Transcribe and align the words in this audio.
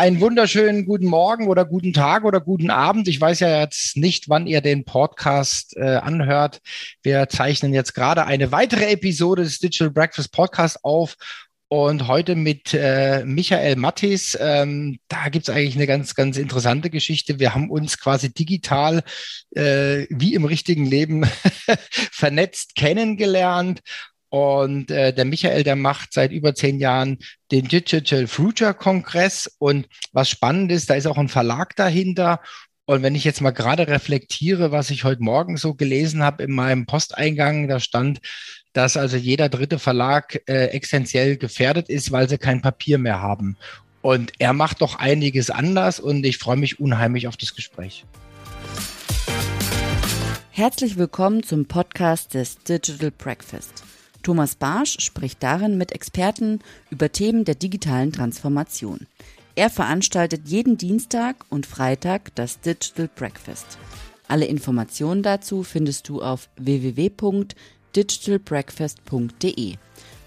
Einen 0.00 0.22
wunderschönen 0.22 0.86
guten 0.86 1.04
Morgen 1.04 1.46
oder 1.48 1.66
guten 1.66 1.92
Tag 1.92 2.24
oder 2.24 2.40
guten 2.40 2.70
Abend. 2.70 3.06
Ich 3.06 3.20
weiß 3.20 3.40
ja 3.40 3.60
jetzt 3.60 3.98
nicht, 3.98 4.30
wann 4.30 4.46
ihr 4.46 4.62
den 4.62 4.86
Podcast 4.86 5.76
äh, 5.76 5.96
anhört. 5.96 6.62
Wir 7.02 7.28
zeichnen 7.28 7.74
jetzt 7.74 7.92
gerade 7.92 8.24
eine 8.24 8.50
weitere 8.50 8.90
Episode 8.92 9.42
des 9.42 9.58
Digital 9.58 9.90
Breakfast 9.90 10.32
Podcast 10.32 10.86
auf 10.86 11.16
und 11.68 12.08
heute 12.08 12.34
mit 12.34 12.72
äh, 12.72 13.24
Michael 13.26 13.76
Mattis, 13.76 14.36
ähm, 14.40 14.98
da 15.08 15.28
gibt's 15.28 15.50
eigentlich 15.50 15.76
eine 15.76 15.86
ganz, 15.86 16.14
ganz 16.14 16.38
interessante 16.38 16.88
Geschichte. 16.88 17.38
Wir 17.38 17.54
haben 17.54 17.70
uns 17.70 17.98
quasi 18.00 18.32
digital 18.32 19.04
äh, 19.54 20.06
wie 20.08 20.34
im 20.34 20.46
richtigen 20.46 20.86
Leben 20.86 21.24
vernetzt 22.10 22.74
kennengelernt. 22.74 23.82
Und 24.30 24.92
äh, 24.92 25.12
der 25.12 25.24
Michael, 25.24 25.64
der 25.64 25.74
macht 25.76 26.12
seit 26.12 26.30
über 26.30 26.54
zehn 26.54 26.78
Jahren 26.78 27.18
den 27.50 27.66
Digital 27.66 28.28
Future 28.28 28.74
Kongress. 28.74 29.50
Und 29.58 29.88
was 30.12 30.30
spannend 30.30 30.70
ist, 30.70 30.88
da 30.88 30.94
ist 30.94 31.06
auch 31.06 31.18
ein 31.18 31.28
Verlag 31.28 31.74
dahinter. 31.74 32.40
Und 32.86 33.02
wenn 33.02 33.16
ich 33.16 33.24
jetzt 33.24 33.40
mal 33.40 33.50
gerade 33.50 33.88
reflektiere, 33.88 34.70
was 34.72 34.90
ich 34.90 35.04
heute 35.04 35.22
Morgen 35.22 35.56
so 35.56 35.74
gelesen 35.74 36.22
habe 36.22 36.44
in 36.44 36.52
meinem 36.52 36.86
Posteingang, 36.86 37.68
da 37.68 37.80
stand, 37.80 38.20
dass 38.72 38.96
also 38.96 39.16
jeder 39.16 39.48
dritte 39.48 39.80
Verlag 39.80 40.40
äh, 40.46 40.76
essentiell 40.76 41.36
gefährdet 41.36 41.88
ist, 41.88 42.12
weil 42.12 42.28
sie 42.28 42.38
kein 42.38 42.62
Papier 42.62 42.98
mehr 42.98 43.20
haben. 43.20 43.56
Und 44.00 44.32
er 44.38 44.52
macht 44.52 44.80
doch 44.80 44.96
einiges 44.96 45.50
anders 45.50 46.00
und 46.00 46.24
ich 46.24 46.38
freue 46.38 46.56
mich 46.56 46.80
unheimlich 46.80 47.26
auf 47.26 47.36
das 47.36 47.54
Gespräch. 47.54 48.04
Herzlich 50.52 50.96
willkommen 50.96 51.42
zum 51.42 51.66
Podcast 51.66 52.34
des 52.34 52.58
Digital 52.58 53.10
Breakfast. 53.10 53.82
Thomas 54.22 54.54
Barsch 54.54 55.00
spricht 55.00 55.42
darin 55.42 55.78
mit 55.78 55.92
Experten 55.92 56.60
über 56.90 57.10
Themen 57.10 57.44
der 57.44 57.54
digitalen 57.54 58.12
Transformation. 58.12 59.06
Er 59.54 59.70
veranstaltet 59.70 60.42
jeden 60.46 60.76
Dienstag 60.76 61.44
und 61.48 61.66
Freitag 61.66 62.34
das 62.34 62.60
Digital 62.60 63.08
Breakfast. 63.14 63.78
Alle 64.28 64.46
Informationen 64.46 65.22
dazu 65.22 65.62
findest 65.62 66.08
du 66.08 66.22
auf 66.22 66.48
www 66.56 67.10
digitalbreakfast.de. 67.96 69.74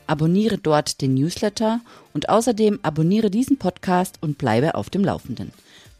Abonniere 0.05 0.57
dort 0.57 1.01
den 1.01 1.13
Newsletter 1.13 1.81
und 2.13 2.29
außerdem 2.29 2.79
abonniere 2.83 3.29
diesen 3.29 3.57
Podcast 3.57 4.17
und 4.21 4.37
bleibe 4.37 4.75
auf 4.75 4.89
dem 4.89 5.03
Laufenden. 5.05 5.51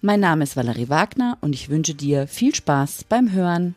Mein 0.02 0.20
Name 0.20 0.44
ist 0.44 0.58
Valerie 0.58 0.90
Wagner 0.90 1.38
und 1.40 1.54
ich 1.54 1.70
wünsche 1.70 1.96
dir 1.96 2.28
viel 2.28 2.54
Spaß 2.54 3.06
beim 3.06 3.32
Hören. 3.32 3.76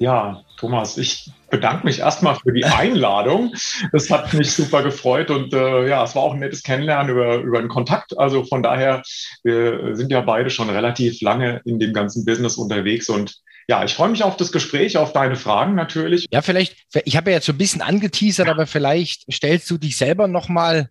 Ja, 0.00 0.42
Thomas, 0.56 0.96
ich 0.96 1.30
bedanke 1.50 1.84
mich 1.84 1.98
erstmal 1.98 2.34
für 2.34 2.52
die 2.52 2.64
Einladung. 2.64 3.54
Das 3.92 4.10
hat 4.10 4.32
mich 4.32 4.50
super 4.50 4.82
gefreut 4.82 5.30
und 5.30 5.52
äh, 5.52 5.88
ja, 5.88 6.02
es 6.02 6.14
war 6.14 6.22
auch 6.22 6.32
ein 6.32 6.38
nettes 6.38 6.62
Kennenlernen 6.62 7.12
über, 7.12 7.36
über 7.36 7.58
einen 7.58 7.68
Kontakt. 7.68 8.18
Also 8.18 8.44
von 8.44 8.62
daher, 8.62 9.02
wir 9.44 9.94
sind 9.94 10.10
ja 10.10 10.22
beide 10.22 10.48
schon 10.48 10.70
relativ 10.70 11.20
lange 11.20 11.60
in 11.66 11.78
dem 11.78 11.92
ganzen 11.92 12.24
Business 12.24 12.56
unterwegs 12.56 13.10
und 13.10 13.42
ja, 13.68 13.84
ich 13.84 13.92
freue 13.92 14.08
mich 14.08 14.24
auf 14.24 14.38
das 14.38 14.52
Gespräch, 14.52 14.96
auf 14.96 15.12
deine 15.12 15.36
Fragen 15.36 15.74
natürlich. 15.74 16.26
Ja, 16.30 16.40
vielleicht, 16.40 16.76
ich 17.04 17.16
habe 17.18 17.30
ja 17.30 17.36
jetzt 17.36 17.46
so 17.46 17.52
ein 17.52 17.58
bisschen 17.58 17.82
angeteasert, 17.82 18.48
aber 18.48 18.66
vielleicht 18.66 19.30
stellst 19.30 19.70
du 19.70 19.76
dich 19.76 19.98
selber 19.98 20.28
nochmal 20.28 20.88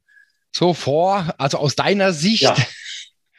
so 0.51 0.75
vor, 0.75 1.33
also 1.39 1.57
aus 1.57 1.75
deiner 1.75 2.13
Sicht. 2.13 2.43
Ja, 2.43 2.55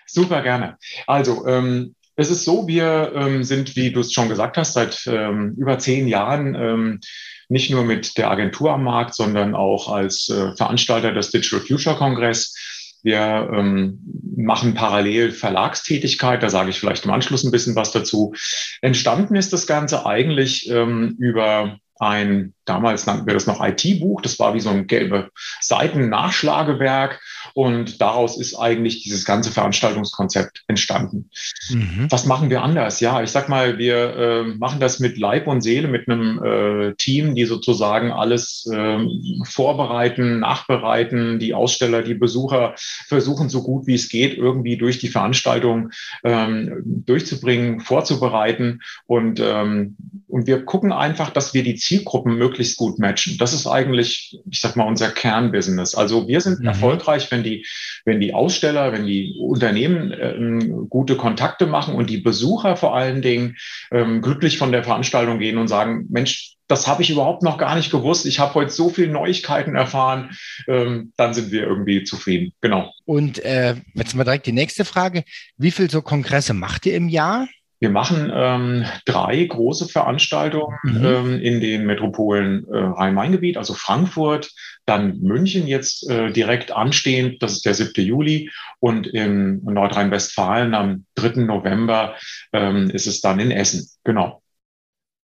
super 0.05 0.43
gerne. 0.43 0.79
Also, 1.07 1.47
ähm, 1.47 1.95
es 2.21 2.31
ist 2.31 2.45
so, 2.45 2.69
wir 2.69 3.13
ähm, 3.15 3.45
sind, 3.45 3.77
wie 3.77 3.91
du 3.93 4.01
es 4.01 4.13
schon 4.13 4.29
gesagt 4.29 4.59
hast, 4.59 4.75
seit 4.75 5.07
ähm, 5.07 5.55
über 5.57 5.79
zehn 5.79 6.07
Jahren 6.07 6.55
ähm, 6.55 7.01
nicht 7.49 7.71
nur 7.71 7.85
mit 7.85 8.19
der 8.19 8.31
Agentur 8.31 8.73
am 8.73 8.85
Markt, 8.85 9.15
sondern 9.15 9.55
auch 9.55 9.91
als 9.91 10.29
äh, 10.29 10.55
Veranstalter 10.55 11.13
des 11.13 11.31
Digital 11.31 11.61
Future 11.61 11.97
Kongress. 11.97 12.55
Wir 13.03 13.49
ähm, 13.53 14.01
machen 14.37 14.75
parallel 14.75 15.33
Verlagstätigkeit, 15.33 16.43
da 16.43 16.51
sage 16.51 16.69
ich 16.69 16.79
vielleicht 16.79 17.07
im 17.07 17.11
Anschluss 17.11 17.43
ein 17.43 17.51
bisschen 17.51 17.75
was 17.75 17.91
dazu. 17.91 18.35
Entstanden 18.83 19.35
ist 19.35 19.55
das 19.55 19.67
Ganze 19.67 20.05
eigentlich 20.05 20.69
ähm, 20.71 21.17
über 21.19 21.79
ein, 21.99 22.53
damals 22.67 23.07
nannten 23.07 23.27
wir 23.27 23.35
das 23.35 23.47
noch 23.47 23.67
IT-Buch, 23.67 24.21
das 24.21 24.39
war 24.39 24.53
wie 24.53 24.61
so 24.61 24.71
ein 24.71 24.87
gelbe 24.87 25.31
Seiten-Nachschlagewerk 25.61 27.21
und 27.55 28.01
daraus 28.01 28.39
ist 28.39 28.55
eigentlich 28.55 29.03
dieses 29.03 29.25
ganze 29.25 29.51
Veranstaltungskonzept 29.51 30.65
entstanden. 30.67 31.31
Mhm. 31.71 32.07
Was 32.11 32.27
machen 32.27 32.51
wir 32.51 32.63
anders? 32.63 33.01
Ja, 33.01 33.23
ich 33.23 33.31
sag 33.31 33.49
mal, 33.49 33.79
wir 33.79 34.17
äh, 34.17 34.45
machen 34.45 34.81
das 34.81 35.01
mit 35.01 35.19
Leib 35.19 35.47
und 35.47 35.61
Seele, 35.61 35.89
mit 35.89 36.09
einem 36.09 36.43
äh, 36.43 36.95
Team, 36.95 37.35
die 37.35 37.45
sozusagen 37.45 38.13
alles 38.13 38.69
äh, 38.73 38.99
vorbereiten, 39.45 40.41
nachbereiten, 40.41 41.39
die 41.39 41.55
Aussteller, 41.55 42.03
die 42.03 42.15
Besucher 42.15 42.75
versuchen 43.07 43.49
so 43.49 43.63
gut 43.63 43.87
wie 43.87 43.95
es 43.95 44.09
geht, 44.09 44.37
irgendwie 44.37 44.77
durch 44.77 44.99
die 44.99 45.09
Veranstaltung 45.09 45.91
ähm, 46.25 46.83
durchzubringen, 46.85 47.81
vorzubereiten 47.81 48.81
und, 49.07 49.41
ähm, 49.41 49.97
und 50.29 50.47
wir 50.47 50.65
gucken 50.65 50.93
einfach, 50.93 51.31
dass 51.31 51.55
wir 51.55 51.63
die 51.63 51.75
Zielgruppen 51.75 52.37
möglichst 52.37 52.77
gut 52.77 52.99
matchen. 52.99 53.39
Das 53.39 53.53
ist 53.53 53.67
eigentlich, 53.67 54.39
ich 54.51 54.61
sag 54.61 54.77
mal, 54.77 54.85
unser 54.85 55.09
Kernbusiness. 55.09 55.95
Also 55.95 56.29
wir 56.29 56.41
sind 56.41 56.61
mhm. 56.61 56.69
erfolgreich, 56.69 57.31
wenn 57.31 57.40
die, 57.43 57.67
wenn 58.05 58.21
die 58.21 58.35
Aussteller, 58.35 58.93
wenn 58.93 59.07
die 59.07 59.35
Unternehmen 59.39 60.15
ähm, 60.19 60.89
gute 60.89 61.17
Kontakte 61.17 61.67
machen 61.67 61.95
und 61.95 62.11
die 62.11 62.19
Besucher 62.19 62.77
vor 62.77 62.95
allen 62.95 63.23
Dingen 63.23 63.57
ähm, 63.91 64.23
glücklich 64.23 64.59
von 64.59 64.73
der 64.73 64.85
Veranstaltung 64.85 65.39
gehen 65.39 65.59
und 65.59 65.69
sagen, 65.69 66.07
Mensch, 66.11 66.57
das 66.71 66.87
habe 66.87 67.03
ich 67.03 67.11
überhaupt 67.11 67.43
noch 67.43 67.59
gar 67.59 67.75
nicht 67.75 67.91
gewusst. 67.91 68.27
Ich 68.27 68.39
habe 68.39 68.55
heute 68.55 68.71
so 68.71 68.91
viele 68.91 69.09
Neuigkeiten 69.09 69.75
erfahren. 69.75 70.31
Ähm, 70.69 71.13
dann 71.17 71.35
sind 71.35 71.51
wir 71.51 71.63
irgendwie 71.63 72.05
zufrieden. 72.05 72.53
Genau. 72.61 72.93
Und 73.05 73.45
äh, 73.45 73.75
jetzt 73.95 74.15
mal 74.15 74.25
direkt 74.25 74.47
die 74.47 74.53
nächste 74.53 74.85
Frage. 74.85 75.25
Wie 75.57 75.73
viel 75.73 75.91
so 75.91 76.01
Kongresse 76.01 76.55
macht 76.55 76.87
ihr 76.87 76.95
im 76.95 77.09
Jahr? 77.09 77.49
Wir 77.81 77.89
machen 77.89 78.31
ähm, 78.33 78.85
drei 79.07 79.43
große 79.43 79.89
Veranstaltungen 79.89 80.77
mhm. 80.83 81.05
ähm, 81.05 81.41
in 81.41 81.61
den 81.61 81.87
Metropolen 81.87 82.67
äh, 82.69 82.77
Rhein-Main-Gebiet, 82.77 83.57
also 83.57 83.73
Frankfurt, 83.73 84.53
dann 84.85 85.19
München 85.21 85.67
jetzt 85.67 86.09
äh, 86.11 86.31
direkt 86.31 86.73
anstehend, 86.73 87.43
das 87.43 87.53
ist 87.53 87.65
der 87.65 87.73
7. 87.73 88.05
Juli, 88.05 88.51
und 88.81 89.07
in 89.07 89.65
Nordrhein-Westfalen 89.65 90.75
am 90.75 91.07
3. 91.15 91.41
November 91.43 92.17
ähm, 92.53 92.91
ist 92.91 93.07
es 93.07 93.23
dann 93.23 93.41
in 93.41 93.51
Essen. 93.51 93.89
Genau. 94.05 94.43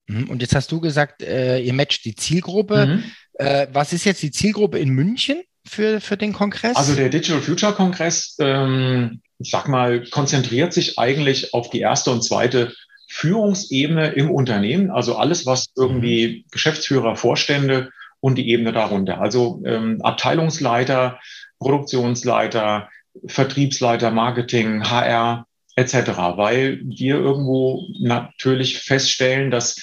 Mhm. 0.07 0.29
Und 0.29 0.41
jetzt 0.41 0.55
hast 0.55 0.71
du 0.71 0.79
gesagt, 0.79 1.23
äh, 1.23 1.59
ihr 1.59 1.73
matcht 1.73 2.05
die 2.05 2.15
Zielgruppe. 2.15 2.85
Mhm. 2.85 3.03
Äh, 3.33 3.67
was 3.73 3.91
ist 3.91 4.05
jetzt 4.05 4.23
die 4.23 4.31
Zielgruppe 4.31 4.79
in 4.79 4.89
München? 4.89 5.41
Für, 5.67 5.99
für 5.99 6.15
den 6.15 6.31
Kongress? 6.31 6.75
Also 6.75 6.93
der 6.93 7.09
Digital 7.09 7.41
Future 7.41 7.73
Kongress 7.73 8.37
ähm, 8.39 9.19
ich 9.39 9.51
sag 9.51 9.67
mal, 9.67 10.03
konzentriert 10.05 10.73
sich 10.73 10.97
eigentlich 10.97 11.53
auf 11.53 11.69
die 11.69 11.79
erste 11.79 12.11
und 12.11 12.23
zweite 12.23 12.73
Führungsebene 13.09 14.09
im 14.13 14.31
Unternehmen, 14.31 14.91
also 14.91 15.15
alles, 15.15 15.45
was 15.45 15.67
irgendwie 15.75 16.27
mhm. 16.27 16.51
Geschäftsführer, 16.51 17.15
Vorstände 17.15 17.91
und 18.19 18.35
die 18.37 18.49
Ebene 18.49 18.73
darunter, 18.73 19.21
also 19.21 19.61
ähm, 19.65 20.01
Abteilungsleiter, 20.01 21.19
Produktionsleiter, 21.59 22.89
Vertriebsleiter, 23.27 24.11
Marketing, 24.11 24.89
HR 24.89 25.45
etc., 25.75 25.95
weil 26.35 26.81
wir 26.83 27.15
irgendwo 27.15 27.83
natürlich 27.99 28.79
feststellen, 28.79 29.51
dass 29.51 29.75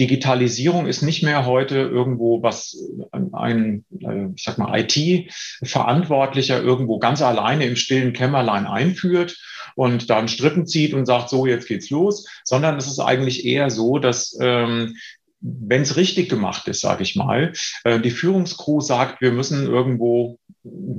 Digitalisierung 0.00 0.86
ist 0.86 1.02
nicht 1.02 1.22
mehr 1.22 1.46
heute 1.46 1.76
irgendwo, 1.76 2.42
was 2.42 2.76
ein, 3.32 3.84
ich 4.34 4.42
sag 4.42 4.58
mal, 4.58 4.78
IT-Verantwortlicher 4.78 6.60
irgendwo 6.60 6.98
ganz 6.98 7.22
alleine 7.22 7.64
im 7.66 7.76
stillen 7.76 8.12
Kämmerlein 8.12 8.66
einführt 8.66 9.38
und 9.76 10.10
dann 10.10 10.28
Strippen 10.28 10.66
zieht 10.66 10.94
und 10.94 11.06
sagt, 11.06 11.30
so, 11.30 11.46
jetzt 11.46 11.68
geht's 11.68 11.90
los, 11.90 12.26
sondern 12.44 12.76
es 12.76 12.86
ist 12.86 12.98
eigentlich 12.98 13.44
eher 13.44 13.70
so, 13.70 13.98
dass 13.98 14.36
ähm, 14.40 14.96
wenn 15.40 15.82
es 15.82 15.96
richtig 15.96 16.30
gemacht 16.30 16.66
ist, 16.68 16.80
sage 16.80 17.02
ich 17.02 17.16
mal, 17.16 17.52
äh, 17.84 18.00
die 18.00 18.10
Führungskrew 18.10 18.80
sagt, 18.80 19.20
wir 19.20 19.30
müssen 19.30 19.66
irgendwo 19.66 20.38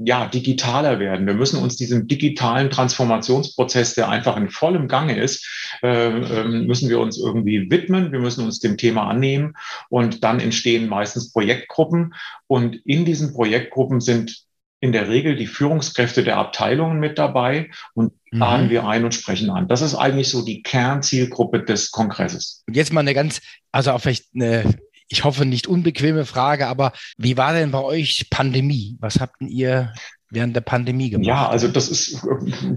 ja, 0.04 0.28
digitaler 0.28 1.00
werden. 1.00 1.26
Wir 1.26 1.34
müssen 1.34 1.62
uns 1.62 1.76
diesem 1.76 2.08
digitalen 2.08 2.70
Transformationsprozess, 2.70 3.96
der 3.96 4.10
einfach 4.10 4.38
in 4.38 4.50
vollem 4.50 4.88
Gange 4.88 5.18
ist, 5.18 5.78
äh, 5.82 6.08
ähm, 6.08 6.68
müssen 6.68 6.90
wir 6.90 7.00
uns 7.00 7.18
irgendwie 7.18 7.70
widmen. 7.72 8.12
Wir 8.12 8.20
müssen 8.20 8.46
uns 8.46 8.60
dem 8.60 8.78
Thema 8.78 9.08
annehmen 9.08 9.56
und 9.90 10.24
dann 10.24 10.40
entstehen 10.40 10.88
meistens 10.88 11.32
Projektgruppen 11.32 12.14
und 12.46 12.76
in 12.86 13.06
diesen 13.06 13.34
Projektgruppen 13.34 14.02
sind 14.02 14.46
in 14.82 14.92
der 14.92 15.10
Regel 15.10 15.36
die 15.36 15.48
Führungskräfte 15.48 16.24
der 16.24 16.38
Abteilungen 16.38 17.00
mit 17.00 17.18
dabei 17.18 17.72
und 17.96 18.14
mhm. 18.32 18.40
laden 18.40 18.70
wir 18.70 18.86
ein 18.86 19.04
und 19.04 19.16
sprechen 19.16 19.50
an. 19.50 19.68
Das 19.68 19.82
ist 19.82 19.96
eigentlich 19.96 20.30
so 20.30 20.46
die 20.46 20.62
Kernzielgruppe 20.62 21.64
des 21.64 21.90
Kongresses. 21.90 22.64
Und 22.68 22.76
jetzt 22.76 22.94
mal 22.94 23.00
eine 23.00 23.16
ganz, 23.16 23.42
also 23.72 23.92
auch 23.92 24.02
vielleicht 24.02 24.26
eine 24.36 24.76
ich 25.08 25.24
hoffe 25.24 25.46
nicht 25.46 25.68
unbequeme 25.68 26.26
Frage, 26.26 26.68
aber 26.68 26.94
wie 27.18 27.38
war 27.38 27.54
denn 27.54 27.72
bei 27.72 27.82
euch 27.82 28.28
Pandemie? 28.30 28.98
Was 29.00 29.20
habt 29.20 29.42
ihr 29.42 29.94
während 30.30 30.56
der 30.56 30.62
Pandemie 30.62 31.10
gemacht? 31.10 31.28
Ja, 31.28 31.48
also 31.48 31.68
das 31.68 31.90
ist, 31.90 32.26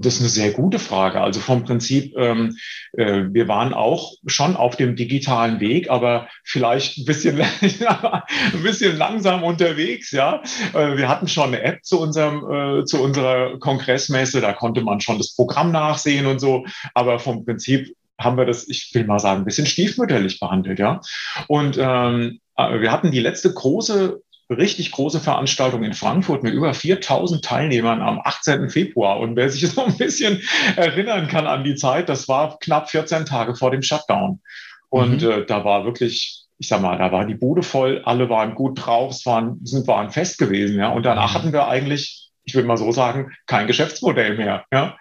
das 0.00 0.14
ist 0.14 0.20
eine 0.20 0.28
sehr 0.28 0.52
gute 0.52 0.78
Frage. 0.78 1.20
Also 1.20 1.40
vom 1.40 1.64
Prinzip, 1.64 2.14
ähm, 2.16 2.56
äh, 2.92 3.24
wir 3.30 3.48
waren 3.48 3.72
auch 3.72 4.12
schon 4.26 4.56
auf 4.56 4.76
dem 4.76 4.96
digitalen 4.96 5.60
Weg, 5.60 5.90
aber 5.90 6.28
vielleicht 6.44 6.98
ein 6.98 7.04
bisschen, 7.06 7.40
ein 7.60 8.62
bisschen 8.62 8.96
langsam 8.96 9.42
unterwegs. 9.42 10.10
Ja, 10.10 10.42
äh, 10.74 10.96
wir 10.96 11.08
hatten 11.08 11.28
schon 11.28 11.48
eine 11.48 11.62
App 11.62 11.84
zu 11.84 12.00
unserem, 12.00 12.80
äh, 12.80 12.84
zu 12.84 13.02
unserer 13.02 13.58
Kongressmesse. 13.58 14.40
Da 14.40 14.52
konnte 14.52 14.82
man 14.82 15.00
schon 15.00 15.18
das 15.18 15.34
Programm 15.34 15.72
nachsehen 15.72 16.26
und 16.26 16.40
so. 16.40 16.64
Aber 16.94 17.18
vom 17.18 17.44
Prinzip 17.44 17.94
haben 18.18 18.36
wir 18.36 18.44
das, 18.44 18.68
ich 18.68 18.90
will 18.92 19.04
mal 19.04 19.18
sagen, 19.18 19.42
ein 19.42 19.44
bisschen 19.44 19.66
stiefmütterlich 19.66 20.40
behandelt, 20.40 20.78
ja. 20.78 21.00
Und 21.46 21.78
ähm, 21.78 22.40
äh, 22.56 22.80
wir 22.80 22.90
hatten 22.90 23.10
die 23.10 23.20
letzte 23.20 23.52
große 23.52 24.20
richtig 24.50 24.92
große 24.92 25.20
Veranstaltung 25.20 25.82
in 25.82 25.92
Frankfurt 25.92 26.42
mit 26.42 26.54
über 26.54 26.72
4000 26.72 27.44
Teilnehmern 27.44 28.00
am 28.00 28.20
18. 28.22 28.70
Februar. 28.70 29.20
Und 29.20 29.36
wer 29.36 29.50
sich 29.50 29.68
so 29.70 29.84
ein 29.84 29.96
bisschen 29.96 30.42
erinnern 30.76 31.28
kann 31.28 31.46
an 31.46 31.64
die 31.64 31.74
Zeit, 31.74 32.08
das 32.08 32.28
war 32.28 32.58
knapp 32.58 32.90
14 32.90 33.26
Tage 33.26 33.54
vor 33.54 33.70
dem 33.70 33.82
Shutdown. 33.82 34.40
Und 34.88 35.22
mhm. 35.22 35.30
äh, 35.30 35.44
da 35.44 35.64
war 35.64 35.84
wirklich, 35.84 36.46
ich 36.58 36.68
sag 36.68 36.80
mal, 36.80 36.96
da 36.96 37.12
war 37.12 37.26
die 37.26 37.34
Bude 37.34 37.62
voll, 37.62 38.02
alle 38.04 38.30
waren 38.30 38.54
gut 38.54 38.86
drauf, 38.86 39.12
es 39.12 39.26
waren, 39.26 39.60
sind, 39.64 39.86
waren 39.86 40.10
fest 40.10 40.38
gewesen. 40.38 40.78
Ja. 40.78 40.88
Und 40.90 41.04
danach 41.04 41.32
mhm. 41.32 41.34
hatten 41.34 41.52
wir 41.52 41.68
eigentlich, 41.68 42.30
ich 42.44 42.54
würde 42.54 42.68
mal 42.68 42.78
so 42.78 42.90
sagen, 42.90 43.32
kein 43.46 43.66
Geschäftsmodell 43.66 44.36
mehr. 44.36 44.64
Ja. 44.72 44.96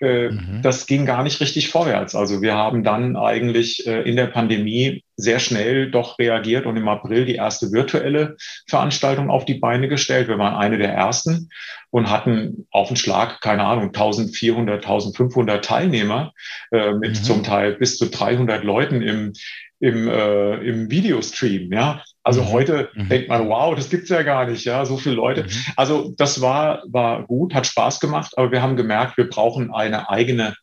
Äh, 0.00 0.30
mhm. 0.30 0.60
Das 0.62 0.86
ging 0.86 1.06
gar 1.06 1.22
nicht 1.22 1.40
richtig 1.40 1.68
vorwärts. 1.68 2.14
Also 2.14 2.42
wir 2.42 2.54
haben 2.54 2.84
dann 2.84 3.16
eigentlich 3.16 3.86
äh, 3.86 4.02
in 4.02 4.16
der 4.16 4.26
Pandemie 4.26 5.04
sehr 5.16 5.38
schnell 5.38 5.90
doch 5.90 6.18
reagiert 6.18 6.66
und 6.66 6.76
im 6.76 6.88
April 6.88 7.24
die 7.24 7.36
erste 7.36 7.72
virtuelle 7.72 8.36
Veranstaltung 8.68 9.30
auf 9.30 9.44
die 9.44 9.54
Beine 9.54 9.88
gestellt. 9.88 10.28
Wir 10.28 10.38
waren 10.38 10.54
eine 10.54 10.78
der 10.78 10.92
ersten 10.92 11.48
und 11.90 12.10
hatten 12.10 12.66
auf 12.70 12.88
den 12.88 12.96
Schlag, 12.96 13.40
keine 13.40 13.64
Ahnung, 13.64 13.86
1400, 13.86 14.84
1500 14.84 15.64
Teilnehmer 15.64 16.32
äh, 16.70 16.92
mit 16.92 17.10
mhm. 17.10 17.22
zum 17.22 17.42
Teil 17.42 17.74
bis 17.74 17.96
zu 17.96 18.06
300 18.10 18.62
Leuten 18.64 19.00
im, 19.00 19.32
im, 19.80 20.08
äh, 20.08 20.56
im 20.56 20.90
Videostream. 20.90 21.72
Ja, 21.72 22.02
also 22.26 22.42
mhm. 22.42 22.48
heute 22.48 22.90
mhm. 22.94 23.08
denkt 23.08 23.28
man, 23.28 23.48
wow, 23.48 23.76
das 23.76 23.88
gibt's 23.88 24.08
ja 24.08 24.22
gar 24.22 24.50
nicht, 24.50 24.64
ja, 24.64 24.84
so 24.84 24.96
viele 24.96 25.14
Leute. 25.14 25.44
Mhm. 25.44 25.48
Also 25.76 26.12
das 26.18 26.40
war, 26.40 26.82
war 26.88 27.24
gut, 27.24 27.54
hat 27.54 27.68
Spaß 27.68 28.00
gemacht, 28.00 28.32
aber 28.36 28.50
wir 28.50 28.62
haben 28.62 28.76
gemerkt, 28.76 29.16
wir 29.16 29.30
brauchen 29.30 29.72
eine 29.72 30.10
eigene 30.10 30.56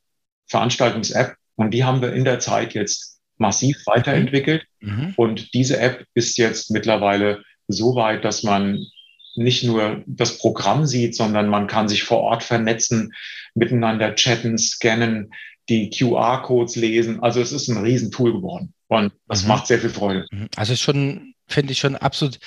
Veranstaltungs-App 0.48 1.36
und 1.56 1.74
die 1.74 1.86
haben 1.86 2.02
wir 2.02 2.12
in 2.12 2.26
der 2.26 2.40
Zeit 2.40 2.74
jetzt 2.74 3.22
massiv 3.38 3.78
weiterentwickelt. 3.86 4.66
Mhm. 4.82 5.14
Und 5.16 5.54
diese 5.54 5.80
App 5.80 6.06
ist 6.14 6.38
jetzt 6.38 6.70
mittlerweile 6.70 7.44
so 7.70 7.96
weit, 7.96 8.26
dass 8.26 8.44
man 8.44 8.86
nicht 9.36 9.64
nur 9.64 10.04
das 10.06 10.40
Programm 10.40 10.86
sieht, 10.86 11.16
sondern 11.16 11.48
man 11.48 11.68
kann 11.68 11.88
sich 11.88 12.04
vor 12.04 12.20
Ort 12.20 12.44
vernetzen, 12.44 13.14
miteinander 13.56 14.16
chatten, 14.16 14.58
scannen, 14.58 15.32
die 15.70 15.90
QR-Codes 15.90 16.76
lesen. 16.76 17.24
Also 17.24 17.40
es 17.40 17.54
ist 17.54 17.70
ein 17.70 17.78
Riesentool 17.78 18.34
geworden 18.34 18.74
und 18.90 19.14
das 19.30 19.44
mhm. 19.44 19.48
macht 19.48 19.68
sehr 19.68 19.80
viel 19.80 19.92
Freude. 19.92 20.26
Mhm. 20.30 20.50
Also 20.58 20.76
schon, 20.76 21.33
finde 21.48 21.74
ich 21.74 21.80
schon 21.80 21.96
absolut 21.96 22.40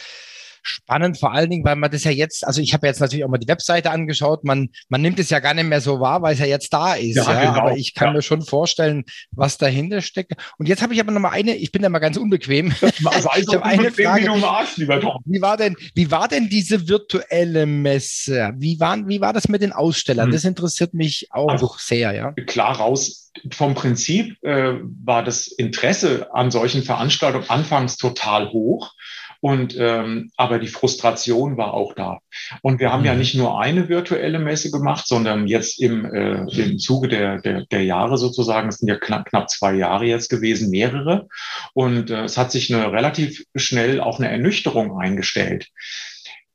spannend, 0.67 1.19
vor 1.19 1.33
allen 1.33 1.51
Dingen, 1.51 1.65
weil 1.65 1.77
man 1.77 1.91
das 1.91 2.05
ja 2.05 2.11
jetzt, 2.11 2.47
also 2.47 2.61
ich 2.61 2.75
habe 2.75 2.87
jetzt 2.87 3.01
natürlich 3.01 3.25
auch 3.25 3.29
mal 3.29 3.39
die 3.39 3.49
Webseite 3.49 3.91
angeschaut, 3.91 4.45
man, 4.45 4.71
man 4.89 5.03
nimmt 5.03 5.19
es 5.19 5.31
ja 5.31 5.39
gar 5.39 5.55
nicht 5.55 5.69
mehr 5.69 5.81
so 5.81 6.01
wahr, 6.01 6.23
weil 6.23 6.35
es 6.35 6.41
ja 6.41 6.47
jetzt 6.47 6.73
da 6.73 6.95
ist. 6.95 7.17
Ja, 7.17 7.33
ja. 7.33 7.51
Genau. 7.51 7.61
Aber 7.61 7.77
ich 7.77 7.95
kann 7.95 8.09
ja. 8.09 8.15
mir 8.15 8.23
schon 8.23 8.43
vorstellen, 8.43 9.05
was 9.31 9.59
dahinter 9.59 10.01
steckt. 10.01 10.33
Und 10.59 10.69
jetzt 10.69 10.83
habe 10.83 10.95
ich 10.95 11.01
aber 11.01 11.13
noch 11.13 11.21
mal 11.21 11.31
eine, 11.31 11.55
ich 11.55 11.73
bin 11.73 11.83
ja 11.83 11.89
mal 11.89 11.99
ganz 11.99 12.17
unbequem. 12.17 12.73
Also 13.07 13.29
ich 13.37 13.47
habe 13.49 13.65
eine 13.65 13.93
Frage. 13.93 14.31
Lieber 14.77 15.01
Tom. 15.01 15.23
wie 15.25 15.41
war 15.41 15.57
denn, 15.57 15.77
wie 15.95 16.11
war 16.11 16.29
denn 16.29 16.49
diese 16.49 16.89
virtuelle 16.89 17.67
Messe? 17.67 18.53
Wie, 18.57 18.81
waren, 18.81 19.09
wie 19.09 19.21
war 19.21 19.33
das 19.33 19.49
mit 19.49 19.63
den 19.63 19.73
Ausstellern? 19.73 20.27
Hm. 20.27 20.33
Das 20.33 20.45
interessiert 20.45 20.93
mich 20.93 21.29
auch 21.31 21.49
also, 21.49 21.75
sehr, 21.79 22.13
ja. 22.13 22.33
Klar 22.47 22.77
raus, 22.77 23.27
vom 23.51 23.75
Prinzip 23.75 24.43
äh, 24.43 24.75
war 25.05 25.23
das 25.23 25.47
Interesse 25.49 26.29
an 26.35 26.51
solchen 26.51 26.83
Veranstaltungen 26.83 27.49
anfangs 27.49 27.97
total 27.97 28.51
hoch. 28.51 28.93
Und 29.41 29.77
ähm, 29.79 30.31
aber 30.37 30.59
die 30.59 30.69
Frustration 30.69 31.57
war 31.57 31.75
auch 31.75 31.95
da. 31.95 32.19
Und 32.63 32.81
wir 32.81 32.93
haben 32.93 33.01
mhm. 33.01 33.07
ja 33.07 33.15
nicht 33.15 33.35
nur 33.35 33.61
eine 33.61 33.89
virtuelle 33.89 34.39
Messe 34.39 34.71
gemacht, 34.71 35.07
sondern 35.07 35.47
jetzt 35.47 35.81
im, 35.81 36.05
äh, 36.05 36.43
im 36.59 36.79
Zuge 36.79 37.09
der, 37.09 37.41
der, 37.41 37.67
der 37.67 37.85
Jahre 37.85 38.19
sozusagen, 38.19 38.69
es 38.69 38.79
sind 38.79 38.89
ja 38.89 38.97
knapp, 38.97 39.27
knapp 39.27 39.51
zwei 39.51 39.75
Jahre 39.75 40.07
jetzt 40.07 40.29
gewesen, 40.29 40.71
mehrere. 40.71 41.29
Und 41.75 42.11
äh, 42.11 42.25
es 42.25 42.37
hat 42.39 42.53
sich 42.53 42.73
eine 42.73 42.93
relativ 42.93 43.45
schnell 43.55 44.01
auch 44.01 44.19
eine 44.19 44.31
Ernüchterung 44.31 44.99
eingestellt. 44.99 45.69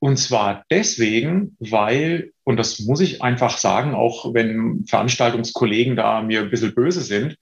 Und 0.03 0.17
zwar 0.17 0.65
deswegen, 0.71 1.55
weil, 1.59 2.31
und 2.43 2.57
das 2.57 2.79
muss 2.79 3.01
ich 3.01 3.21
einfach 3.21 3.59
sagen, 3.59 3.93
auch 3.93 4.33
wenn 4.33 4.83
Veranstaltungskollegen 4.87 5.95
da 5.95 6.23
mir 6.23 6.41
ein 6.41 6.49
bisschen 6.49 6.73
böse 6.73 7.01
sind, 7.01 7.35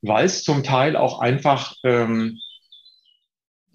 weil 0.00 0.24
es 0.24 0.44
zum 0.44 0.62
Teil 0.62 0.94
auch 0.94 1.18
einfach 1.18 1.74
ähm, 1.82 2.38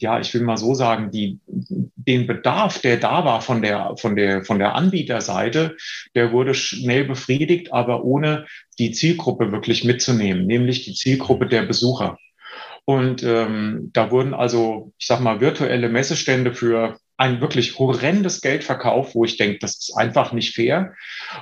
ja, 0.02 0.20
ich 0.20 0.34
will 0.34 0.42
mal 0.42 0.58
so 0.58 0.74
sagen, 0.74 1.12
die, 1.12 1.40
den 1.48 2.28
Bedarf, 2.28 2.80
der 2.80 2.98
da 2.98 3.26
war 3.26 3.42
von 3.42 3.62
der, 3.62 3.96
von 3.98 4.16
der, 4.16 4.44
von 4.44 4.60
der 4.60 4.76
Anbieterseite, 4.76 5.76
der 6.16 6.32
wurde 6.32 6.54
schnell 6.54 7.06
befriedigt, 7.06 7.74
aber 7.74 8.04
ohne 8.04 8.46
die 8.78 8.92
Zielgruppe 8.92 9.52
wirklich 9.52 9.84
mitzunehmen, 9.84 10.46
nämlich 10.46 10.86
die 10.86 10.94
Zielgruppe 10.94 11.48
der 11.48 11.64
Besucher. 11.64 12.18
Und 12.86 13.22
ähm, 13.24 13.92
da 13.94 14.10
wurden 14.10 14.34
also, 14.34 14.94
ich 14.98 15.06
sag 15.06 15.20
mal, 15.20 15.42
virtuelle 15.42 15.90
Messestände 15.90 16.54
für 16.54 16.98
ein 17.20 17.42
wirklich 17.42 17.78
horrendes 17.78 18.40
Geld 18.40 18.64
verkauft, 18.64 19.14
wo 19.14 19.26
ich 19.26 19.36
denke, 19.36 19.60
das 19.60 19.78
ist 19.78 19.94
einfach 19.98 20.32
nicht 20.32 20.56
fair. 20.56 20.96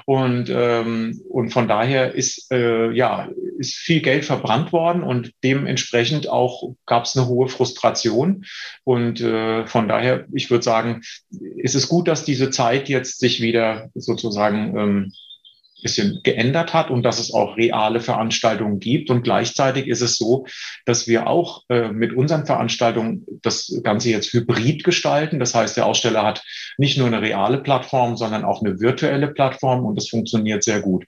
Und, 0.05 0.49
ähm, 0.49 1.21
und 1.29 1.51
von 1.51 1.67
daher 1.67 2.15
ist, 2.15 2.51
äh, 2.51 2.91
ja, 2.93 3.29
ist 3.59 3.75
viel 3.75 4.01
Geld 4.01 4.25
verbrannt 4.25 4.73
worden 4.73 5.03
und 5.03 5.33
dementsprechend 5.43 6.29
auch 6.29 6.73
gab 6.87 7.05
es 7.05 7.15
eine 7.15 7.27
hohe 7.27 7.47
Frustration. 7.47 8.43
Und 8.85 9.21
äh, 9.21 9.67
von 9.67 9.87
daher, 9.87 10.25
ich 10.33 10.49
würde 10.49 10.63
sagen, 10.63 11.01
ist 11.57 11.75
es 11.75 11.87
gut, 11.87 12.07
dass 12.07 12.25
diese 12.25 12.49
Zeit 12.49 12.89
jetzt 12.89 13.19
sich 13.19 13.39
wieder 13.39 13.91
sozusagen 13.93 14.75
ähm, 14.75 15.13
bisschen 15.81 16.19
geändert 16.23 16.73
hat 16.73 16.89
und 16.89 17.03
dass 17.03 17.19
es 17.19 17.33
auch 17.33 17.57
reale 17.57 17.99
Veranstaltungen 17.99 18.79
gibt. 18.79 19.09
Und 19.09 19.23
gleichzeitig 19.23 19.87
ist 19.87 20.01
es 20.01 20.17
so, 20.17 20.45
dass 20.85 21.07
wir 21.07 21.27
auch 21.27 21.63
äh, 21.69 21.89
mit 21.89 22.13
unseren 22.13 22.45
Veranstaltungen 22.45 23.25
das 23.41 23.79
Ganze 23.83 24.09
jetzt 24.09 24.33
hybrid 24.33 24.83
gestalten. 24.83 25.39
Das 25.39 25.53
heißt, 25.53 25.77
der 25.77 25.85
Aussteller 25.85 26.23
hat 26.23 26.43
nicht 26.77 26.97
nur 26.97 27.07
eine 27.07 27.21
reale 27.21 27.59
Plattform, 27.59 28.17
sondern 28.17 28.43
auch 28.43 28.61
eine 28.61 28.79
virtuelle 28.79 29.27
Plattform 29.27 29.85
und 29.85 29.95
das 29.95 30.09
funktioniert 30.09 30.63
sehr 30.63 30.81
gut. 30.81 31.05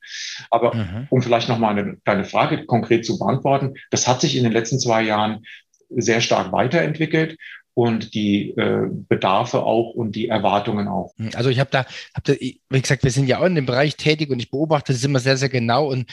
Aber 0.51 0.75
mhm. 0.75 1.07
um 1.09 1.21
vielleicht 1.21 1.49
nochmal 1.49 1.77
eine, 1.77 1.97
deine 2.05 2.25
Frage 2.25 2.65
konkret 2.65 3.05
zu 3.05 3.17
beantworten, 3.17 3.73
das 3.91 4.07
hat 4.07 4.21
sich 4.21 4.35
in 4.35 4.43
den 4.43 4.53
letzten 4.53 4.79
zwei 4.79 5.01
Jahren 5.03 5.43
sehr 5.89 6.21
stark 6.21 6.51
weiterentwickelt 6.51 7.37
und 7.79 8.13
die 8.13 8.49
äh, 8.57 8.89
Bedarfe 8.89 9.63
auch 9.63 9.91
und 9.91 10.13
die 10.13 10.27
Erwartungen 10.27 10.89
auch. 10.89 11.13
Hm, 11.15 11.29
also 11.33 11.49
ich 11.49 11.61
habe 11.61 11.69
da, 11.71 11.85
hab 12.13 12.25
da, 12.25 12.33
wie 12.33 12.59
gesagt, 12.69 13.05
wir 13.05 13.11
sind 13.11 13.27
ja 13.27 13.39
auch 13.39 13.45
in 13.45 13.55
dem 13.55 13.65
Bereich 13.65 13.95
tätig 13.95 14.29
und 14.31 14.39
ich 14.41 14.51
beobachte 14.51 14.91
das 14.91 15.01
immer 15.05 15.19
sehr, 15.19 15.37
sehr 15.37 15.47
genau 15.47 15.89
und 15.89 16.11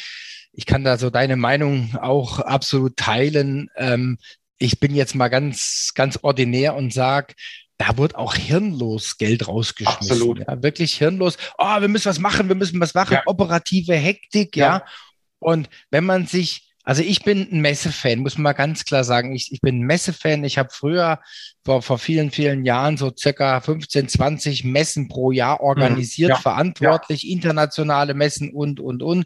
ich 0.52 0.64
kann 0.64 0.84
da 0.84 0.96
so 0.96 1.10
deine 1.10 1.34
Meinung 1.34 1.96
auch 2.00 2.38
absolut 2.38 2.96
teilen. 2.96 3.68
Ähm, 3.74 4.16
ich 4.58 4.78
bin 4.78 4.94
jetzt 4.94 5.16
mal 5.16 5.26
ganz, 5.26 5.90
ganz 5.96 6.20
ordinär 6.22 6.76
und 6.76 6.92
sage, 6.92 7.34
da 7.78 7.98
wird 7.98 8.14
auch 8.14 8.36
hirnlos 8.36 9.18
Geld 9.18 9.48
rausgeschmissen. 9.48 10.12
Absolut. 10.12 10.38
Ja, 10.46 10.62
wirklich 10.62 10.94
hirnlos. 10.94 11.36
Oh, 11.58 11.80
wir 11.80 11.88
müssen 11.88 12.08
was 12.08 12.20
machen, 12.20 12.46
wir 12.46 12.54
müssen 12.54 12.80
was 12.80 12.94
machen. 12.94 13.14
Ja. 13.14 13.22
Operative 13.26 13.94
Hektik, 13.94 14.56
ja. 14.56 14.78
ja. 14.78 14.84
Und 15.40 15.68
wenn 15.90 16.04
man 16.04 16.26
sich 16.26 16.65
also 16.86 17.02
ich 17.02 17.24
bin 17.24 17.48
ein 17.50 17.60
Messefan, 17.60 18.20
muss 18.20 18.38
man 18.38 18.44
mal 18.44 18.52
ganz 18.52 18.84
klar 18.84 19.02
sagen. 19.02 19.34
Ich, 19.34 19.52
ich 19.52 19.60
bin 19.60 19.80
ein 19.80 19.86
Messefan. 19.86 20.44
Ich 20.44 20.56
habe 20.56 20.68
früher 20.70 21.20
vor, 21.64 21.82
vor 21.82 21.98
vielen, 21.98 22.30
vielen 22.30 22.64
Jahren 22.64 22.96
so 22.96 23.12
circa 23.14 23.60
15, 23.60 24.08
20 24.08 24.62
Messen 24.62 25.08
pro 25.08 25.32
Jahr 25.32 25.60
organisiert, 25.60 26.30
ja, 26.30 26.36
verantwortlich, 26.36 27.24
ja. 27.24 27.32
internationale 27.32 28.14
Messen 28.14 28.52
und, 28.52 28.78
und, 28.78 29.02
und. 29.02 29.24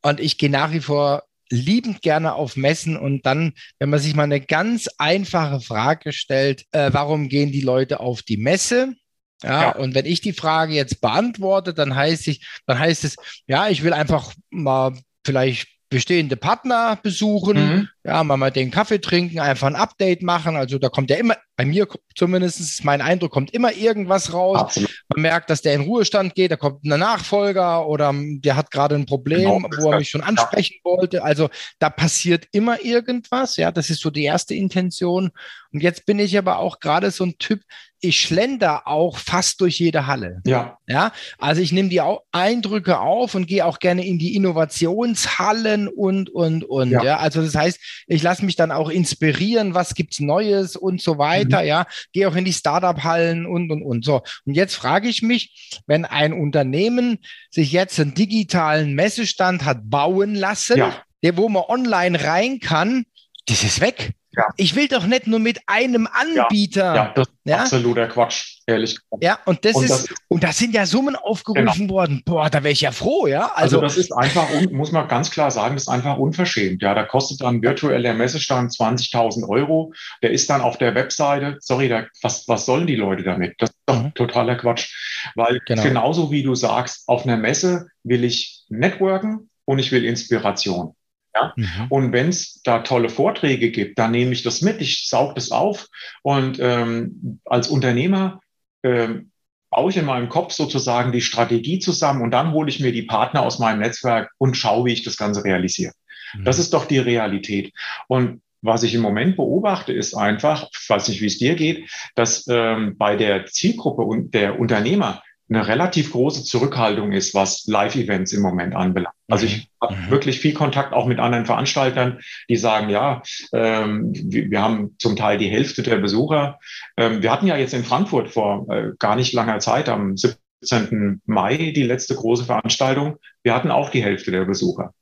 Und 0.00 0.20
ich 0.20 0.38
gehe 0.38 0.48
nach 0.48 0.70
wie 0.70 0.78
vor 0.78 1.24
liebend 1.50 2.02
gerne 2.02 2.34
auf 2.34 2.56
Messen 2.56 2.96
und 2.96 3.26
dann, 3.26 3.54
wenn 3.80 3.90
man 3.90 3.98
sich 3.98 4.14
mal 4.14 4.22
eine 4.22 4.40
ganz 4.40 4.88
einfache 4.96 5.60
Frage 5.60 6.12
stellt, 6.12 6.66
äh, 6.70 6.92
warum 6.92 7.28
gehen 7.28 7.50
die 7.50 7.62
Leute 7.62 7.98
auf 7.98 8.22
die 8.22 8.36
Messe? 8.36 8.94
Ja, 9.42 9.62
ja, 9.62 9.74
und 9.74 9.96
wenn 9.96 10.06
ich 10.06 10.20
die 10.20 10.32
Frage 10.32 10.72
jetzt 10.74 11.00
beantworte, 11.00 11.74
dann 11.74 11.96
heißt 11.96 12.28
ich, 12.28 12.46
dann 12.66 12.78
heißt 12.78 13.02
es, 13.02 13.16
ja, 13.48 13.68
ich 13.68 13.82
will 13.82 13.92
einfach 13.92 14.32
mal 14.50 14.96
vielleicht 15.26 15.71
bestehende 15.92 16.36
Partner 16.36 16.98
besuchen, 17.02 17.56
mhm. 17.56 17.88
ja, 18.02 18.24
mal, 18.24 18.38
mal 18.38 18.50
den 18.50 18.70
Kaffee 18.70 18.98
trinken, 18.98 19.40
einfach 19.40 19.66
ein 19.66 19.76
Update 19.76 20.22
machen. 20.22 20.56
Also 20.56 20.78
da 20.78 20.88
kommt 20.88 21.10
ja 21.10 21.16
immer, 21.16 21.36
bei 21.54 21.66
mir 21.66 21.86
zumindest 22.16 22.60
ist 22.60 22.82
mein 22.82 23.02
Eindruck, 23.02 23.30
kommt 23.30 23.52
immer 23.52 23.74
irgendwas 23.74 24.32
raus. 24.32 24.58
Absolut. 24.58 24.90
Man 25.14 25.22
merkt, 25.22 25.50
dass 25.50 25.60
der 25.60 25.74
in 25.74 25.82
Ruhestand 25.82 26.34
geht, 26.34 26.50
da 26.50 26.56
kommt 26.56 26.82
ein 26.84 26.98
Nachfolger 26.98 27.86
oder 27.86 28.14
der 28.14 28.56
hat 28.56 28.70
gerade 28.70 28.94
ein 28.94 29.04
Problem, 29.04 29.62
genau, 29.62 29.68
wo 29.78 29.92
er 29.92 29.98
mich 29.98 30.08
schon 30.08 30.22
ansprechen 30.22 30.76
ja. 30.82 30.90
wollte. 30.90 31.22
Also 31.22 31.50
da 31.78 31.90
passiert 31.90 32.46
immer 32.52 32.82
irgendwas. 32.82 33.56
Ja, 33.56 33.70
das 33.70 33.90
ist 33.90 34.00
so 34.00 34.10
die 34.10 34.24
erste 34.24 34.54
Intention. 34.54 35.30
Und 35.72 35.82
jetzt 35.82 36.06
bin 36.06 36.18
ich 36.18 36.38
aber 36.38 36.58
auch 36.58 36.80
gerade 36.80 37.10
so 37.10 37.24
ein 37.24 37.36
Typ, 37.38 37.60
ich 38.02 38.20
schlender 38.20 38.86
auch 38.86 39.16
fast 39.16 39.60
durch 39.60 39.78
jede 39.78 40.06
Halle. 40.06 40.42
Ja. 40.44 40.78
Ja, 40.88 41.12
also 41.38 41.62
ich 41.62 41.72
nehme 41.72 41.88
die 41.88 42.02
Eindrücke 42.32 42.98
auf 42.98 43.34
und 43.34 43.46
gehe 43.46 43.64
auch 43.64 43.78
gerne 43.78 44.04
in 44.04 44.18
die 44.18 44.34
Innovationshallen 44.34 45.88
und, 45.88 46.28
und, 46.28 46.64
und. 46.64 46.90
Ja. 46.90 47.02
ja. 47.04 47.16
Also 47.18 47.42
das 47.42 47.54
heißt, 47.54 48.04
ich 48.08 48.22
lasse 48.22 48.44
mich 48.44 48.56
dann 48.56 48.72
auch 48.72 48.90
inspirieren, 48.90 49.74
was 49.74 49.94
gibt's 49.94 50.18
Neues 50.18 50.74
und 50.74 51.00
so 51.00 51.16
weiter. 51.16 51.62
Mhm. 51.62 51.68
Ja, 51.68 51.86
gehe 52.12 52.28
auch 52.28 52.34
in 52.34 52.44
die 52.44 52.52
Startup-Hallen 52.52 53.46
und, 53.46 53.70
und, 53.70 53.82
und. 53.82 54.04
So. 54.04 54.22
Und 54.44 54.54
jetzt 54.54 54.74
frage 54.74 55.08
ich 55.08 55.22
mich, 55.22 55.80
wenn 55.86 56.04
ein 56.04 56.32
Unternehmen 56.32 57.18
sich 57.50 57.70
jetzt 57.70 58.00
einen 58.00 58.14
digitalen 58.14 58.94
Messestand 58.94 59.64
hat 59.64 59.78
bauen 59.84 60.34
lassen, 60.34 60.78
ja. 60.78 60.96
der, 61.22 61.36
wo 61.36 61.48
man 61.48 61.62
online 61.68 62.22
rein 62.24 62.58
kann, 62.58 63.04
das 63.46 63.62
ist 63.62 63.80
weg. 63.80 64.12
Ja. 64.34 64.46
Ich 64.56 64.74
will 64.74 64.88
doch 64.88 65.06
nicht 65.06 65.26
nur 65.26 65.38
mit 65.38 65.60
einem 65.66 66.08
Anbieter. 66.10 66.84
Ja, 66.84 66.94
ja 66.94 67.12
das 67.14 67.28
ist 67.28 67.34
ja? 67.44 67.58
absoluter 67.58 68.06
Quatsch, 68.08 68.60
ehrlich 68.66 68.96
gesagt. 68.96 69.22
Ja, 69.22 69.38
und 69.44 69.64
das 69.64 69.74
und 69.74 69.84
ist, 69.84 69.90
das, 69.90 70.14
und 70.28 70.42
da 70.42 70.52
sind 70.52 70.74
ja 70.74 70.86
Summen 70.86 71.16
aufgerufen 71.16 71.86
genau. 71.86 71.94
worden. 71.94 72.22
Boah, 72.24 72.48
da 72.48 72.62
wäre 72.62 72.72
ich 72.72 72.80
ja 72.80 72.92
froh, 72.92 73.26
ja. 73.26 73.52
Also, 73.54 73.80
also 73.80 73.80
das 73.80 73.96
ist 73.98 74.12
einfach, 74.12 74.48
muss 74.70 74.90
man 74.90 75.06
ganz 75.08 75.30
klar 75.30 75.50
sagen, 75.50 75.74
das 75.74 75.84
ist 75.84 75.88
einfach 75.88 76.16
unverschämt. 76.16 76.80
Ja, 76.82 76.94
da 76.94 77.04
kostet 77.04 77.42
dann 77.42 77.60
virtueller 77.60 78.14
Messestand 78.14 78.72
20.000 78.72 79.46
Euro. 79.48 79.92
Der 80.22 80.30
ist 80.30 80.48
dann 80.48 80.62
auf 80.62 80.78
der 80.78 80.94
Webseite, 80.94 81.58
sorry, 81.60 81.88
da, 81.88 82.06
was, 82.22 82.48
was 82.48 82.64
sollen 82.64 82.86
die 82.86 82.96
Leute 82.96 83.24
damit? 83.24 83.54
Das 83.58 83.70
ist 83.70 83.78
doch 83.84 84.02
mhm. 84.02 84.14
totaler 84.14 84.56
Quatsch. 84.56 84.94
Weil 85.34 85.60
genau. 85.66 85.82
genauso 85.82 86.30
wie 86.30 86.42
du 86.42 86.54
sagst, 86.54 87.04
auf 87.06 87.24
einer 87.24 87.36
Messe 87.36 87.88
will 88.02 88.24
ich 88.24 88.64
networken 88.70 89.50
und 89.66 89.78
ich 89.78 89.92
will 89.92 90.04
Inspiration. 90.04 90.94
Ja? 91.34 91.52
Mhm. 91.56 91.86
Und 91.88 92.12
wenn 92.12 92.28
es 92.28 92.62
da 92.62 92.80
tolle 92.80 93.08
Vorträge 93.08 93.70
gibt, 93.70 93.98
dann 93.98 94.10
nehme 94.10 94.32
ich 94.32 94.42
das 94.42 94.62
mit, 94.62 94.80
ich 94.80 95.08
saug 95.08 95.34
das 95.34 95.50
auf 95.50 95.88
und 96.22 96.58
ähm, 96.60 97.40
als 97.44 97.68
Unternehmer 97.68 98.40
ähm, 98.82 99.30
baue 99.70 99.90
ich 99.90 99.96
in 99.96 100.04
meinem 100.04 100.28
Kopf 100.28 100.52
sozusagen 100.52 101.12
die 101.12 101.22
Strategie 101.22 101.78
zusammen 101.78 102.22
und 102.22 102.30
dann 102.30 102.52
hole 102.52 102.68
ich 102.68 102.80
mir 102.80 102.92
die 102.92 103.02
Partner 103.02 103.42
aus 103.42 103.58
meinem 103.58 103.80
Netzwerk 103.80 104.30
und 104.38 104.56
schaue, 104.56 104.84
wie 104.84 104.92
ich 104.92 105.02
das 105.02 105.16
Ganze 105.16 105.44
realisiere. 105.44 105.92
Mhm. 106.34 106.44
Das 106.44 106.58
ist 106.58 106.74
doch 106.74 106.84
die 106.84 106.98
Realität. 106.98 107.72
Und 108.06 108.42
was 108.60 108.84
ich 108.84 108.94
im 108.94 109.00
Moment 109.00 109.36
beobachte, 109.36 109.92
ist 109.92 110.14
einfach, 110.14 110.68
ich 110.72 110.88
weiß 110.88 111.08
nicht, 111.08 111.20
wie 111.20 111.26
es 111.26 111.38
dir 111.38 111.56
geht, 111.56 111.90
dass 112.14 112.46
ähm, 112.48 112.96
bei 112.96 113.16
der 113.16 113.46
Zielgruppe 113.46 114.02
und 114.02 114.34
der 114.34 114.60
Unternehmer 114.60 115.22
eine 115.54 115.66
relativ 115.66 116.12
große 116.12 116.44
Zurückhaltung 116.44 117.12
ist, 117.12 117.34
was 117.34 117.66
Live-Events 117.66 118.32
im 118.32 118.42
Moment 118.42 118.74
anbelangt. 118.74 119.14
Also 119.28 119.46
ich 119.46 119.58
mhm. 119.58 119.86
habe 119.86 119.94
mhm. 119.96 120.10
wirklich 120.10 120.40
viel 120.40 120.54
Kontakt 120.54 120.92
auch 120.92 121.06
mit 121.06 121.18
anderen 121.18 121.46
Veranstaltern, 121.46 122.20
die 122.48 122.56
sagen, 122.56 122.88
ja, 122.88 123.22
ähm, 123.52 124.12
wir, 124.14 124.50
wir, 124.50 124.62
haben 124.62 124.96
zum 124.98 125.16
Teil 125.16 125.38
die 125.38 125.48
Hälfte 125.50 125.82
der 125.82 125.96
Besucher. 125.96 126.58
Ähm, 126.96 127.22
wir 127.22 127.30
hatten 127.30 127.46
ja 127.46 127.56
jetzt 127.56 127.74
in 127.74 127.84
Frankfurt 127.84 128.30
vor 128.30 128.66
äh, 128.70 128.92
gar 128.98 129.16
nicht 129.16 129.32
langer 129.32 129.58
Zeit, 129.58 129.88
am 129.88 130.16
17. 130.16 131.20
Mai, 131.26 131.72
die 131.74 131.82
letzte 131.82 132.14
große 132.14 132.44
Veranstaltung. 132.44 133.16
Wir 133.42 133.54
hatten 133.54 133.70
auch 133.70 133.90
die 133.90 134.02
Hälfte 134.02 134.30
der 134.30 134.44
Besucher. 134.44 134.94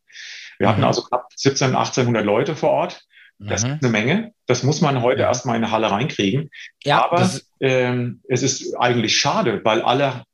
Wir 0.58 0.66
mhm. 0.66 0.72
hatten 0.72 0.84
also 0.84 1.02
knapp 1.02 1.28
17, 1.36 1.68
1800 1.68 2.24
Leute 2.24 2.56
vor 2.56 2.70
Ort. 2.70 3.02
Das 3.38 3.64
mhm. 3.64 3.72
ist 3.72 3.82
eine 3.82 3.90
Menge. 3.90 4.32
Das 4.46 4.62
muss 4.62 4.80
man 4.80 5.00
heute 5.00 5.22
ja. 5.22 5.28
erstmal 5.28 5.56
in 5.56 5.64
eine 5.64 5.72
Halle 5.72 5.90
reinkriegen. 5.90 6.50
Ja, 6.84 7.04
Aber 7.04 7.28
ähm, 7.60 8.20
es 8.28 8.42
ist 8.42 8.74
eigentlich 8.78 9.18
schade, 9.18 9.60
weil 9.64 9.80
alle 9.80 10.24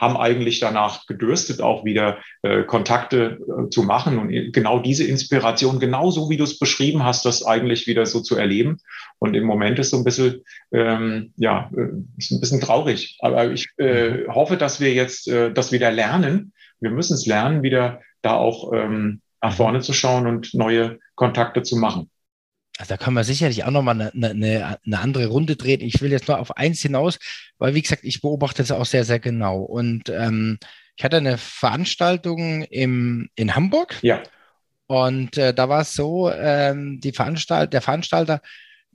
haben 0.00 0.16
eigentlich 0.16 0.60
danach 0.60 1.06
gedürstet, 1.06 1.60
auch 1.60 1.84
wieder 1.84 2.18
äh, 2.42 2.62
Kontakte 2.62 3.38
äh, 3.40 3.68
zu 3.68 3.82
machen 3.82 4.18
und 4.18 4.52
genau 4.52 4.78
diese 4.78 5.04
Inspiration, 5.04 5.78
genauso 5.78 6.30
wie 6.30 6.38
du 6.38 6.44
es 6.44 6.58
beschrieben 6.58 7.04
hast, 7.04 7.26
das 7.26 7.44
eigentlich 7.44 7.86
wieder 7.86 8.06
so 8.06 8.20
zu 8.20 8.36
erleben. 8.36 8.78
Und 9.18 9.34
im 9.34 9.44
Moment 9.44 9.78
ist 9.78 9.90
so 9.90 9.98
ein 9.98 10.04
bisschen, 10.04 10.42
ähm, 10.72 11.32
ja, 11.36 11.70
äh, 11.76 11.90
ist 12.16 12.32
ein 12.32 12.40
bisschen 12.40 12.60
traurig. 12.60 13.18
Aber 13.20 13.50
ich 13.50 13.68
äh, 13.76 14.26
hoffe, 14.28 14.56
dass 14.56 14.80
wir 14.80 14.92
jetzt 14.94 15.28
äh, 15.28 15.52
das 15.52 15.70
wieder 15.70 15.90
lernen. 15.90 16.52
Wir 16.80 16.90
müssen 16.90 17.14
es 17.14 17.26
lernen, 17.26 17.62
wieder 17.62 18.00
da 18.22 18.34
auch 18.34 18.72
ähm, 18.72 19.20
nach 19.42 19.52
vorne 19.52 19.80
zu 19.80 19.92
schauen 19.92 20.26
und 20.26 20.54
neue 20.54 20.98
Kontakte 21.14 21.62
zu 21.62 21.76
machen. 21.76 22.09
Also 22.80 22.94
da 22.94 22.96
können 22.96 23.16
wir 23.16 23.24
sicherlich 23.24 23.62
auch 23.64 23.70
nochmal 23.70 24.10
eine, 24.14 24.30
eine, 24.30 24.78
eine 24.86 24.98
andere 25.00 25.26
Runde 25.26 25.54
drehen. 25.54 25.82
Ich 25.82 26.00
will 26.00 26.10
jetzt 26.10 26.28
nur 26.28 26.38
auf 26.38 26.56
eins 26.56 26.80
hinaus, 26.80 27.18
weil 27.58 27.74
wie 27.74 27.82
gesagt, 27.82 28.04
ich 28.04 28.22
beobachte 28.22 28.62
es 28.62 28.72
auch 28.72 28.86
sehr, 28.86 29.04
sehr 29.04 29.20
genau. 29.20 29.58
Und 29.58 30.08
ähm, 30.08 30.58
ich 30.96 31.04
hatte 31.04 31.18
eine 31.18 31.36
Veranstaltung 31.36 32.62
im, 32.62 33.28
in 33.34 33.54
Hamburg. 33.54 33.98
Ja. 34.00 34.22
Und 34.86 35.36
äh, 35.36 35.52
da 35.52 35.68
war 35.68 35.82
es 35.82 35.92
so, 35.92 36.32
ähm, 36.32 37.00
die 37.00 37.12
Veranstalt 37.12 37.74
der 37.74 37.82
Veranstalter 37.82 38.40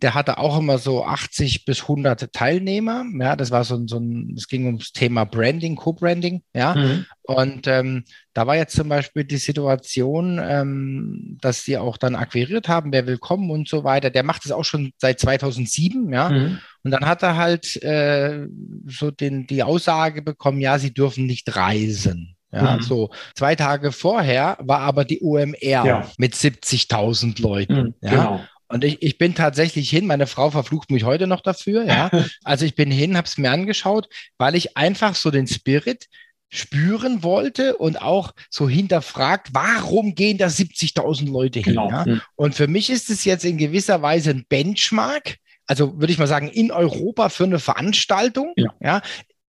der 0.02 0.14
hatte 0.14 0.38
auch 0.38 0.60
immer 0.60 0.78
so 0.78 1.06
80 1.06 1.64
bis 1.64 1.84
100 1.84 2.34
Teilnehmer. 2.34 3.06
Ja, 3.18 3.36
das 3.36 3.52
war 3.52 3.64
so, 3.64 3.76
ein, 3.76 3.88
so 3.88 3.98
ein, 3.98 4.34
es 4.36 4.48
ging 4.48 4.66
ums 4.66 4.92
Thema 4.92 5.24
Branding, 5.24 5.76
Co-Branding. 5.76 6.44
Ja, 6.54 6.76
mhm. 6.76 7.06
und 7.24 7.68
ähm, 7.68 8.04
da 8.34 8.46
war 8.46 8.58
jetzt 8.58 8.76
zum 8.76 8.90
Beispiel 8.90 9.24
die 9.24 9.38
Situation, 9.38 10.40
ähm, 10.44 11.38
dass 11.40 11.64
sie 11.64 11.78
auch 11.78 11.98
dann 11.98 12.16
akquiriert 12.16 12.68
haben, 12.68 12.92
wer 12.92 13.08
will 13.08 13.18
kommen 13.18 13.50
und 13.50 13.70
so 13.70 13.86
weiter. 13.86 14.10
Der 14.10 14.24
macht 14.24 14.46
es 14.46 14.52
auch 14.52 14.66
schon 14.66 14.92
seit 14.98 15.20
2007. 15.22 16.12
Ja, 16.12 16.30
mhm. 16.30 16.60
und 16.84 16.92
dann 16.92 17.06
hat 17.06 17.24
er 17.24 17.38
halt 17.38 17.82
äh, 17.82 18.48
so 18.86 19.12
den, 19.12 19.48
die 19.48 19.64
Aussage 19.64 20.22
bekommen, 20.22 20.60
ja, 20.60 20.78
sie 20.78 20.94
dürfen 20.94 21.26
nicht 21.26 21.56
reisen. 21.56 22.36
Ja, 22.52 22.78
mhm. 22.78 22.82
so 22.82 23.10
zwei 23.34 23.56
Tage 23.56 23.92
vorher 23.92 24.58
war 24.62 24.80
aber 24.80 25.04
die 25.04 25.22
OMR 25.22 25.56
ja. 25.62 26.08
mit 26.18 26.36
70.000 26.36 27.42
Leuten. 27.42 27.76
Mhm, 27.76 27.94
ja, 28.02 28.10
genau. 28.10 28.46
Und 28.76 28.84
ich, 28.84 29.02
ich 29.02 29.18
bin 29.18 29.36
tatsächlich 29.36 29.90
hin, 29.90 30.06
meine 30.06 30.28
Frau 30.28 30.52
verflucht 30.52 30.92
mich 30.92 31.06
heute 31.06 31.28
noch 31.28 31.40
dafür, 31.40 31.86
ja. 31.86 32.12
Also 32.44 32.66
ich 32.66 32.76
bin 32.76 32.92
hin, 32.92 33.16
habe 33.16 33.26
es 33.26 33.38
mir 33.38 33.50
angeschaut, 33.50 34.10
weil 34.38 34.54
ich 34.54 34.76
einfach 34.76 35.16
so 35.16 35.32
den 35.32 35.48
Spirit 35.48 36.10
spüren 36.50 37.24
wollte 37.24 37.78
und 37.78 38.02
auch 38.02 38.34
so 38.50 38.68
hinterfragt, 38.68 39.52
warum 39.54 40.14
gehen 40.14 40.38
da 40.38 40.48
70.000 40.48 41.32
Leute 41.32 41.60
hin? 41.60 41.76
Genau. 41.76 41.90
Ja? 41.90 42.06
Mhm. 42.06 42.22
Und 42.36 42.54
für 42.54 42.68
mich 42.68 42.90
ist 42.90 43.10
es 43.10 43.24
jetzt 43.24 43.46
in 43.46 43.58
gewisser 43.58 44.02
Weise 44.02 44.32
ein 44.32 44.46
Benchmark, 44.50 45.38
also 45.68 45.98
würde 45.98 46.12
ich 46.12 46.20
mal 46.20 46.28
sagen, 46.28 46.50
in 46.50 46.70
Europa 46.74 47.30
für 47.30 47.46
eine 47.46 47.60
Veranstaltung, 47.60 48.52
ja, 48.58 48.74
ja 48.82 49.02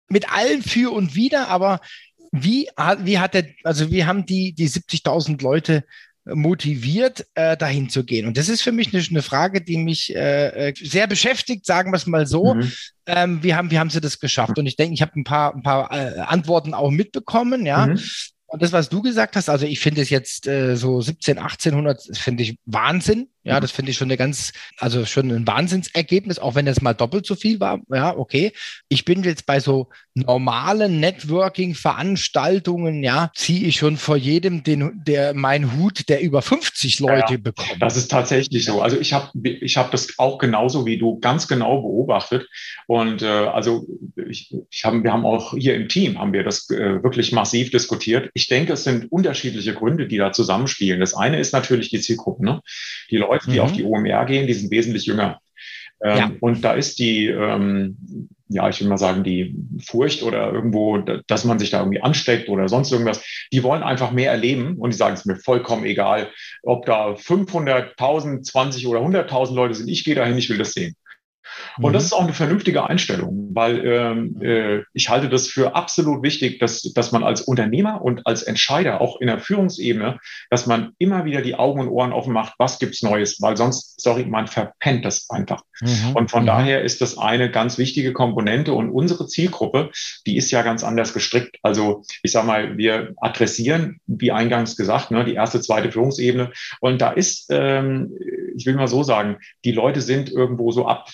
mit 0.09 0.33
allen 0.33 0.63
für 0.63 0.91
und 0.91 1.13
wider, 1.13 1.47
aber 1.47 1.79
wie, 2.31 2.69
wie 3.03 3.19
hat 3.19 3.35
der, 3.35 3.45
also 3.63 3.91
wie 3.91 4.05
haben 4.05 4.25
die, 4.25 4.53
die 4.53 4.67
70.000 4.67 5.43
Leute 5.43 5.83
motiviert, 6.25 7.25
äh, 7.35 7.57
dahin 7.57 7.89
zu 7.89 8.03
gehen? 8.03 8.27
Und 8.27 8.37
das 8.37 8.49
ist 8.49 8.61
für 8.61 8.71
mich 8.71 8.93
eine, 8.93 9.03
eine 9.09 9.21
Frage, 9.21 9.61
die 9.61 9.77
mich 9.77 10.15
äh, 10.15 10.69
äh 10.69 10.73
sehr 10.75 11.07
beschäftigt, 11.07 11.65
sagen 11.65 11.91
wir 11.91 11.97
es 11.97 12.07
mal 12.07 12.27
so. 12.27 12.55
Mhm. 12.55 12.71
Ähm, 13.07 13.43
wie, 13.43 13.55
haben, 13.55 13.71
wie 13.71 13.79
haben 13.79 13.89
sie 13.89 14.01
das 14.01 14.19
geschafft? 14.19 14.57
Und 14.59 14.65
ich 14.65 14.75
denke, 14.75 14.93
ich 14.93 15.01
habe 15.01 15.13
ein 15.15 15.23
paar, 15.23 15.55
ein 15.55 15.63
paar 15.63 15.91
äh, 15.91 16.19
Antworten 16.19 16.73
auch 16.73 16.91
mitbekommen, 16.91 17.65
ja. 17.65 17.87
Mhm. 17.87 17.99
Und 18.51 18.61
das, 18.61 18.73
was 18.73 18.89
du 18.89 19.01
gesagt 19.01 19.37
hast, 19.37 19.49
also 19.49 19.65
ich 19.65 19.79
finde 19.79 20.01
es 20.01 20.09
jetzt 20.09 20.45
äh, 20.45 20.75
so 20.75 20.99
17, 20.99 21.37
1800, 21.37 22.17
finde 22.17 22.43
ich 22.43 22.57
Wahnsinn. 22.65 23.29
Ja, 23.43 23.59
das 23.59 23.71
finde 23.71 23.91
ich 23.91 23.97
schon 23.97 24.07
eine 24.07 24.15
ganz, 24.17 24.53
also 24.77 25.05
schon 25.05 25.31
ein 25.31 25.47
Wahnsinnsergebnis, 25.47 26.37
auch 26.37 26.53
wenn 26.53 26.67
das 26.67 26.81
mal 26.81 26.93
doppelt 26.93 27.25
so 27.25 27.33
viel 27.35 27.59
war. 27.59 27.79
Ja, 27.91 28.15
okay. 28.15 28.51
Ich 28.87 29.03
bin 29.03 29.23
jetzt 29.23 29.47
bei 29.47 29.59
so 29.59 29.89
normalen 30.13 30.99
Networking-Veranstaltungen, 30.99 33.03
ja, 33.03 33.31
ziehe 33.33 33.67
ich 33.67 33.77
schon 33.77 33.97
vor 33.97 34.17
jedem 34.17 34.61
den, 34.63 35.01
der 35.07 35.33
mein 35.33 35.75
Hut, 35.75 36.07
der 36.09 36.21
über 36.21 36.43
50 36.43 36.99
Leute 36.99 37.33
ja, 37.33 37.39
bekommt. 37.39 37.77
Das 37.79 37.97
ist 37.97 38.11
tatsächlich 38.11 38.65
so. 38.65 38.81
Also 38.81 38.99
ich 38.99 39.13
habe 39.13 39.31
ich 39.43 39.77
hab 39.77 39.89
das 39.89 40.19
auch 40.19 40.37
genauso 40.37 40.85
wie 40.85 40.99
du 40.99 41.19
ganz 41.19 41.47
genau 41.47 41.81
beobachtet. 41.81 42.47
Und 42.85 43.23
äh, 43.23 43.25
also 43.25 43.87
ich, 44.15 44.55
ich 44.69 44.85
hab, 44.85 45.01
wir 45.01 45.11
haben 45.11 45.25
auch 45.25 45.55
hier 45.57 45.73
im 45.75 45.87
Team 45.87 46.19
haben 46.19 46.33
wir 46.33 46.43
das 46.43 46.69
äh, 46.69 47.01
wirklich 47.01 47.31
massiv 47.31 47.71
diskutiert. 47.71 48.29
Ich 48.33 48.47
denke, 48.47 48.73
es 48.73 48.83
sind 48.83 49.11
unterschiedliche 49.11 49.73
Gründe, 49.73 50.07
die 50.07 50.17
da 50.17 50.31
zusammenspielen. 50.31 50.99
Das 50.99 51.15
eine 51.15 51.39
ist 51.39 51.53
natürlich 51.53 51.89
die 51.89 52.01
Zielgruppe. 52.01 52.45
Ne? 52.45 52.61
Die 53.09 53.17
Leute 53.17 53.30
Leute, 53.31 53.49
die 53.49 53.57
mhm. 53.57 53.61
auf 53.61 53.71
die 53.71 53.83
OMR 53.83 54.25
gehen, 54.25 54.47
die 54.47 54.53
sind 54.53 54.71
wesentlich 54.71 55.05
jünger. 55.05 55.39
Ähm, 56.03 56.17
ja. 56.17 56.31
Und 56.39 56.63
da 56.63 56.73
ist 56.73 56.99
die, 56.99 57.27
ähm, 57.27 57.97
ja, 58.49 58.67
ich 58.67 58.81
will 58.81 58.87
mal 58.87 58.97
sagen, 58.97 59.23
die 59.23 59.55
Furcht 59.85 60.23
oder 60.23 60.51
irgendwo, 60.51 60.97
dass 60.97 61.45
man 61.45 61.59
sich 61.59 61.69
da 61.69 61.79
irgendwie 61.79 62.01
ansteckt 62.01 62.49
oder 62.49 62.67
sonst 62.67 62.91
irgendwas, 62.91 63.23
die 63.53 63.63
wollen 63.63 63.83
einfach 63.83 64.11
mehr 64.11 64.31
erleben 64.31 64.77
und 64.77 64.91
die 64.91 64.97
sagen, 64.97 65.13
es 65.13 65.21
ist 65.21 65.25
mir 65.27 65.37
vollkommen 65.37 65.85
egal, 65.85 66.29
ob 66.63 66.85
da 66.85 67.15
500, 67.15 67.91
1000, 67.91 68.45
20 68.45 68.87
oder 68.87 68.99
100.000 68.99 69.53
Leute 69.53 69.75
sind, 69.75 69.89
ich 69.89 70.03
gehe 70.03 70.15
dahin, 70.15 70.37
ich 70.37 70.49
will 70.49 70.57
das 70.57 70.73
sehen. 70.73 70.95
Und 71.77 71.89
mhm. 71.89 71.93
das 71.93 72.05
ist 72.05 72.13
auch 72.13 72.23
eine 72.23 72.33
vernünftige 72.33 72.87
Einstellung, 72.87 73.49
weil 73.53 73.85
ähm, 73.85 74.41
äh, 74.41 74.83
ich 74.93 75.09
halte 75.09 75.29
das 75.29 75.47
für 75.47 75.75
absolut 75.75 76.23
wichtig, 76.23 76.59
dass, 76.59 76.81
dass 76.93 77.11
man 77.11 77.23
als 77.23 77.41
Unternehmer 77.41 78.01
und 78.01 78.25
als 78.25 78.43
Entscheider, 78.43 79.01
auch 79.01 79.19
in 79.21 79.27
der 79.27 79.39
Führungsebene, 79.39 80.19
dass 80.49 80.67
man 80.67 80.91
immer 80.97 81.25
wieder 81.25 81.41
die 81.41 81.55
Augen 81.55 81.79
und 81.79 81.89
Ohren 81.89 82.13
offen 82.13 82.33
macht, 82.33 82.55
was 82.57 82.79
gibt's 82.79 83.01
Neues, 83.03 83.41
weil 83.41 83.57
sonst, 83.57 84.01
sorry, 84.01 84.25
man 84.25 84.47
verpennt 84.47 85.05
das 85.05 85.29
einfach. 85.29 85.61
Mhm. 85.81 86.15
Und 86.15 86.31
von 86.31 86.43
mhm. 86.43 86.47
daher 86.47 86.81
ist 86.83 87.01
das 87.01 87.17
eine 87.17 87.49
ganz 87.49 87.77
wichtige 87.77 88.13
Komponente 88.13 88.73
und 88.73 88.89
unsere 88.89 89.27
Zielgruppe, 89.27 89.91
die 90.25 90.37
ist 90.37 90.51
ja 90.51 90.61
ganz 90.61 90.83
anders 90.83 91.13
gestrickt. 91.13 91.57
Also 91.63 92.03
ich 92.23 92.31
sage 92.31 92.47
mal, 92.47 92.77
wir 92.77 93.13
adressieren, 93.17 93.99
wie 94.07 94.31
eingangs 94.31 94.75
gesagt, 94.77 95.11
ne, 95.11 95.25
die 95.25 95.33
erste, 95.33 95.61
zweite 95.61 95.91
Führungsebene. 95.91 96.51
Und 96.79 97.01
da 97.01 97.11
ist, 97.11 97.47
ähm, 97.49 98.13
ich 98.55 98.65
will 98.65 98.75
mal 98.75 98.87
so 98.87 99.03
sagen, 99.03 99.37
die 99.65 99.71
Leute 99.71 100.01
sind 100.01 100.29
irgendwo 100.31 100.71
so 100.71 100.87
ab 100.87 101.09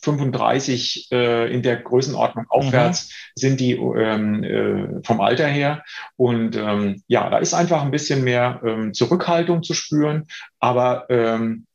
35 0.00 1.08
äh, 1.10 1.52
in 1.52 1.62
der 1.62 1.76
Größenordnung 1.76 2.44
mhm. 2.44 2.50
aufwärts 2.50 3.08
mhm. 3.08 3.40
sind 3.40 3.60
die 3.60 3.72
ähm, 3.72 4.44
äh, 4.44 5.02
vom 5.04 5.20
Alter 5.20 5.46
her. 5.46 5.84
Und 6.16 6.56
ähm, 6.56 7.02
ja, 7.06 7.28
da 7.30 7.38
ist 7.38 7.54
einfach 7.54 7.82
ein 7.82 7.90
bisschen 7.90 8.24
mehr 8.24 8.60
ähm, 8.64 8.94
Zurückhaltung 8.94 9.62
zu 9.62 9.74
spüren. 9.74 10.26
Aber 10.60 11.06
ähm, 11.08 11.66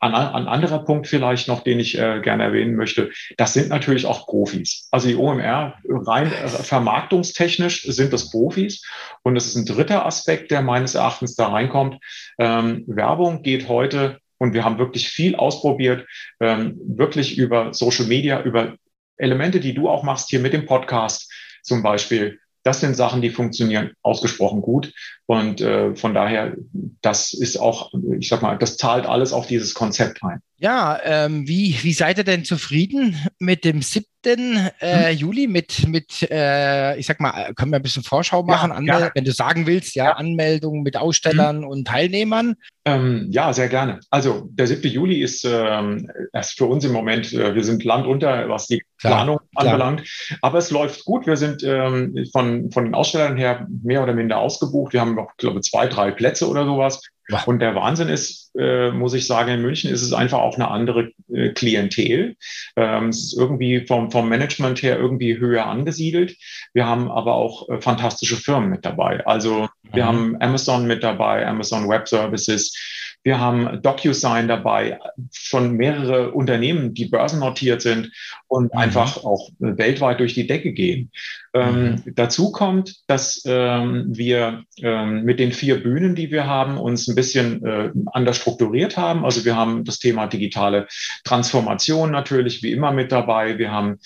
an, 0.00 0.14
an 0.14 0.48
anderer 0.48 0.82
Punkt 0.84 1.06
vielleicht 1.06 1.46
noch, 1.46 1.62
den 1.62 1.78
ich 1.78 1.98
äh, 1.98 2.20
gerne 2.20 2.44
erwähnen 2.44 2.74
möchte, 2.74 3.10
das 3.36 3.52
sind 3.52 3.68
natürlich 3.68 4.06
auch 4.06 4.26
Profis. 4.26 4.88
Also 4.90 5.08
die 5.08 5.16
OMR 5.16 5.74
rein 5.88 6.32
äh, 6.32 6.48
vermarktungstechnisch 6.48 7.82
sind 7.82 8.12
das 8.12 8.30
Profis. 8.30 8.82
Und 9.22 9.36
es 9.36 9.46
ist 9.46 9.56
ein 9.56 9.66
dritter 9.66 10.06
Aspekt, 10.06 10.50
der 10.50 10.62
meines 10.62 10.94
Erachtens 10.94 11.36
da 11.36 11.48
reinkommt. 11.48 11.98
Ähm, 12.38 12.84
Werbung 12.86 13.42
geht 13.42 13.68
heute 13.68 14.18
und 14.40 14.54
wir 14.54 14.64
haben 14.64 14.78
wirklich 14.78 15.08
viel 15.08 15.36
ausprobiert, 15.36 16.08
ähm, 16.40 16.80
wirklich 16.84 17.36
über 17.36 17.74
Social 17.74 18.06
Media, 18.06 18.42
über 18.42 18.74
Elemente, 19.16 19.60
die 19.60 19.74
du 19.74 19.88
auch 19.88 20.02
machst 20.02 20.30
hier 20.30 20.40
mit 20.40 20.54
dem 20.54 20.64
Podcast 20.64 21.30
zum 21.62 21.82
Beispiel. 21.82 22.40
Das 22.62 22.80
sind 22.80 22.94
Sachen, 22.94 23.22
die 23.22 23.30
funktionieren 23.30 23.92
ausgesprochen 24.02 24.62
gut. 24.62 24.92
Und 25.30 25.60
äh, 25.60 25.94
von 25.94 26.12
daher, 26.12 26.56
das 27.02 27.32
ist 27.34 27.56
auch, 27.56 27.92
ich 28.18 28.28
sag 28.28 28.42
mal, 28.42 28.58
das 28.58 28.76
zahlt 28.76 29.06
alles 29.06 29.32
auf 29.32 29.46
dieses 29.46 29.74
Konzept 29.74 30.24
ein. 30.24 30.42
Ja, 30.56 30.98
ähm, 31.04 31.46
wie, 31.46 31.78
wie 31.82 31.92
seid 31.92 32.18
ihr 32.18 32.24
denn 32.24 32.44
zufrieden 32.44 33.16
mit 33.38 33.64
dem 33.64 33.80
7. 33.80 34.04
Äh, 34.26 35.12
hm. 35.12 35.16
Juli, 35.16 35.46
mit, 35.46 35.86
mit 35.88 36.28
äh, 36.30 36.98
ich 36.98 37.06
sag 37.06 37.20
mal, 37.20 37.54
können 37.54 37.70
wir 37.70 37.78
ein 37.78 37.82
bisschen 37.82 38.02
Vorschau 38.02 38.42
machen, 38.42 38.84
ja, 38.84 39.10
wenn 39.14 39.24
du 39.24 39.32
sagen 39.32 39.66
willst, 39.66 39.94
ja, 39.94 40.06
ja. 40.06 40.12
Anmeldungen 40.16 40.82
mit 40.82 40.98
Ausstellern 40.98 41.62
hm. 41.62 41.68
und 41.68 41.86
Teilnehmern? 41.86 42.56
Ähm, 42.84 43.28
ja, 43.30 43.52
sehr 43.54 43.68
gerne. 43.68 44.00
Also 44.10 44.48
der 44.50 44.66
7. 44.66 44.90
Juli 44.90 45.22
ist, 45.22 45.46
ähm, 45.48 46.10
ist 46.32 46.58
für 46.58 46.66
uns 46.66 46.84
im 46.84 46.92
Moment, 46.92 47.32
äh, 47.32 47.54
wir 47.54 47.64
sind 47.64 47.84
landunter, 47.84 48.48
was 48.50 48.66
die 48.66 48.82
klar, 48.98 49.12
Planung 49.12 49.40
anbelangt. 49.54 50.02
Klar. 50.04 50.38
Aber 50.42 50.58
es 50.58 50.70
läuft 50.70 51.04
gut. 51.06 51.26
Wir 51.26 51.36
sind 51.36 51.62
ähm, 51.62 52.26
von, 52.32 52.70
von 52.70 52.84
den 52.84 52.94
Ausstellern 52.94 53.36
her 53.36 53.66
mehr 53.82 54.02
oder 54.02 54.12
minder 54.12 54.38
ausgebucht. 54.38 54.92
Wir 54.92 55.00
haben 55.00 55.16
noch, 55.22 55.36
glaube 55.36 55.60
zwei, 55.60 55.86
drei 55.86 56.10
Plätze 56.10 56.48
oder 56.48 56.64
sowas. 56.64 57.00
Und 57.46 57.60
der 57.60 57.74
Wahnsinn 57.74 58.08
ist, 58.08 58.50
äh, 58.58 58.90
muss 58.90 59.14
ich 59.14 59.26
sagen, 59.26 59.50
in 59.50 59.62
München 59.62 59.90
ist 59.90 60.02
es 60.02 60.12
einfach 60.12 60.38
auch 60.38 60.56
eine 60.56 60.68
andere 60.68 61.12
äh, 61.32 61.50
Klientel. 61.50 62.36
Ähm, 62.76 63.08
es 63.08 63.24
ist 63.24 63.38
irgendwie 63.38 63.86
vom, 63.86 64.10
vom 64.10 64.28
Management 64.28 64.82
her 64.82 64.98
irgendwie 64.98 65.38
höher 65.38 65.66
angesiedelt. 65.66 66.36
Wir 66.72 66.86
haben 66.86 67.10
aber 67.10 67.34
auch 67.34 67.68
äh, 67.68 67.80
fantastische 67.80 68.36
Firmen 68.36 68.70
mit 68.70 68.84
dabei. 68.84 69.24
Also 69.26 69.68
wir 69.92 70.04
mhm. 70.04 70.08
haben 70.08 70.36
Amazon 70.40 70.86
mit 70.86 71.02
dabei, 71.02 71.46
Amazon 71.46 71.88
Web 71.88 72.08
Services. 72.08 72.74
Wir 73.22 73.38
haben 73.38 73.82
DocuSign 73.82 74.48
dabei, 74.48 74.98
schon 75.32 75.72
mehrere 75.72 76.32
Unternehmen, 76.32 76.94
die 76.94 77.04
börsennotiert 77.04 77.82
sind 77.82 78.10
und 78.50 78.74
mhm. 78.74 78.80
einfach 78.80 79.24
auch 79.24 79.48
weltweit 79.60 80.18
durch 80.18 80.34
die 80.34 80.46
Decke 80.46 80.72
gehen. 80.72 81.12
Ähm, 81.54 82.02
mhm. 82.04 82.14
dazu 82.16 82.50
kommt, 82.50 82.96
dass 83.06 83.42
ähm, 83.46 84.06
wir 84.08 84.64
ähm, 84.78 85.22
mit 85.22 85.38
den 85.38 85.52
vier 85.52 85.80
Bühnen, 85.80 86.16
die 86.16 86.32
wir 86.32 86.46
haben, 86.46 86.76
uns 86.76 87.06
ein 87.06 87.14
bisschen 87.14 87.64
äh, 87.64 87.90
anders 88.12 88.38
strukturiert 88.38 88.96
haben. 88.96 89.24
Also 89.24 89.44
wir 89.44 89.54
haben 89.54 89.84
das 89.84 90.00
Thema 90.00 90.26
digitale 90.26 90.88
Transformation 91.22 92.10
natürlich 92.10 92.62
wie 92.64 92.72
immer 92.72 92.90
mit 92.90 93.12
dabei. 93.12 93.56
Wir 93.56 93.70
haben 93.70 93.98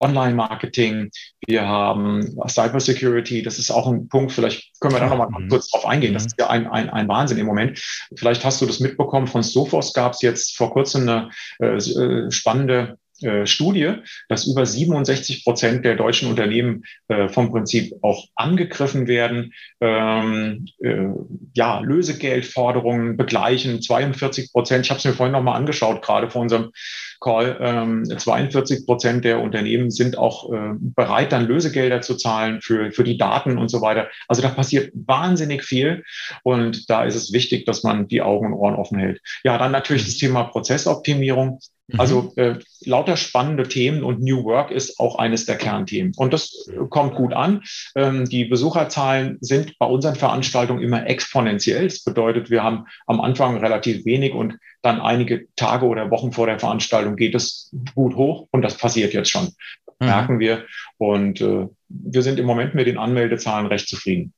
Online-Marketing, 0.00 1.10
wir 1.46 1.66
haben 1.66 2.36
Cybersecurity. 2.46 3.42
Das 3.42 3.58
ist 3.58 3.70
auch 3.70 3.86
ein 3.86 4.08
Punkt, 4.08 4.32
vielleicht 4.32 4.78
können 4.80 4.94
wir 4.94 5.00
da 5.00 5.08
nochmal 5.08 5.28
mhm. 5.30 5.48
kurz 5.48 5.70
drauf 5.70 5.86
eingehen. 5.86 6.12
Das 6.12 6.24
mhm. 6.24 6.26
ist 6.26 6.40
ja 6.40 6.50
ein, 6.50 6.66
ein, 6.66 6.90
ein 6.90 7.08
Wahnsinn 7.08 7.38
im 7.38 7.46
Moment. 7.46 7.78
Vielleicht 8.16 8.44
hast 8.44 8.60
du 8.60 8.66
das 8.66 8.80
mitbekommen. 8.80 9.26
Von 9.28 9.42
Sophos 9.42 9.94
gab 9.94 10.12
es 10.12 10.20
jetzt 10.20 10.58
vor 10.58 10.72
kurzem 10.72 11.08
eine 11.08 11.30
äh, 11.58 11.76
äh 11.76 12.30
spannende 12.30 12.98
äh, 13.22 13.46
Studie, 13.46 13.94
dass 14.28 14.46
über 14.46 14.66
67 14.66 15.44
Prozent 15.44 15.84
der 15.84 15.96
deutschen 15.96 16.28
Unternehmen 16.28 16.84
äh, 17.08 17.28
vom 17.28 17.50
Prinzip 17.50 17.94
auch 18.02 18.26
angegriffen 18.34 19.06
werden, 19.06 19.52
ähm, 19.80 20.66
äh, 20.80 21.08
ja, 21.54 21.80
Lösegeldforderungen 21.80 23.16
begleichen, 23.16 23.82
42 23.82 24.52
Prozent, 24.52 24.84
ich 24.84 24.90
habe 24.90 24.98
es 24.98 25.04
mir 25.04 25.12
vorhin 25.12 25.32
nochmal 25.32 25.56
angeschaut, 25.56 26.02
gerade 26.02 26.30
vor 26.30 26.42
unserem 26.42 26.70
Call, 27.20 27.58
ähm, 27.60 28.04
42 28.04 28.86
Prozent 28.86 29.24
der 29.24 29.40
Unternehmen 29.40 29.90
sind 29.90 30.16
auch 30.16 30.52
äh, 30.52 30.74
bereit, 30.78 31.32
dann 31.32 31.46
Lösegelder 31.46 32.00
zu 32.00 32.16
zahlen 32.16 32.60
für, 32.62 32.92
für 32.92 33.04
die 33.04 33.18
Daten 33.18 33.58
und 33.58 33.68
so 33.68 33.80
weiter. 33.80 34.08
Also 34.28 34.42
da 34.42 34.48
passiert 34.48 34.92
wahnsinnig 34.94 35.64
viel 35.64 36.04
und 36.44 36.88
da 36.88 37.04
ist 37.04 37.16
es 37.16 37.32
wichtig, 37.32 37.66
dass 37.66 37.82
man 37.82 38.06
die 38.06 38.22
Augen 38.22 38.46
und 38.46 38.54
Ohren 38.54 38.76
offen 38.76 38.98
hält. 38.98 39.20
Ja, 39.42 39.58
dann 39.58 39.72
natürlich 39.72 40.04
das 40.04 40.16
Thema 40.16 40.44
Prozessoptimierung. 40.44 41.58
Mhm. 41.88 42.00
Also 42.00 42.32
äh, 42.36 42.56
lauter 42.84 43.16
spannende 43.16 43.66
Themen 43.66 44.04
und 44.04 44.20
New 44.20 44.44
Work 44.44 44.70
ist 44.70 45.00
auch 45.00 45.16
eines 45.16 45.46
der 45.46 45.56
Kernthemen. 45.56 46.12
Und 46.16 46.32
das 46.32 46.68
äh, 46.68 46.76
kommt 46.88 47.14
gut 47.14 47.32
an. 47.32 47.62
Ähm, 47.96 48.26
die 48.26 48.44
Besucherzahlen 48.44 49.38
sind 49.40 49.78
bei 49.78 49.86
unseren 49.86 50.14
Veranstaltungen 50.14 50.82
immer 50.82 51.06
exponentiell. 51.06 51.84
Das 51.84 52.04
bedeutet, 52.04 52.50
wir 52.50 52.62
haben 52.62 52.84
am 53.06 53.20
Anfang 53.20 53.56
relativ 53.56 54.04
wenig 54.04 54.32
und 54.32 54.58
dann 54.82 55.00
einige 55.00 55.46
Tage 55.56 55.86
oder 55.86 56.10
Wochen 56.10 56.32
vor 56.32 56.46
der 56.46 56.58
Veranstaltung 56.58 57.16
geht 57.16 57.34
es 57.34 57.74
gut 57.94 58.16
hoch 58.16 58.48
und 58.50 58.62
das 58.62 58.76
passiert 58.76 59.14
jetzt 59.14 59.30
schon. 59.30 59.46
Mhm. 59.98 60.06
Merken 60.06 60.38
wir. 60.38 60.66
Und 60.98 61.40
äh, 61.40 61.66
wir 61.88 62.22
sind 62.22 62.38
im 62.38 62.46
Moment 62.46 62.74
mit 62.74 62.86
den 62.86 62.98
Anmeldezahlen 62.98 63.66
recht 63.66 63.88
zufrieden. 63.88 64.34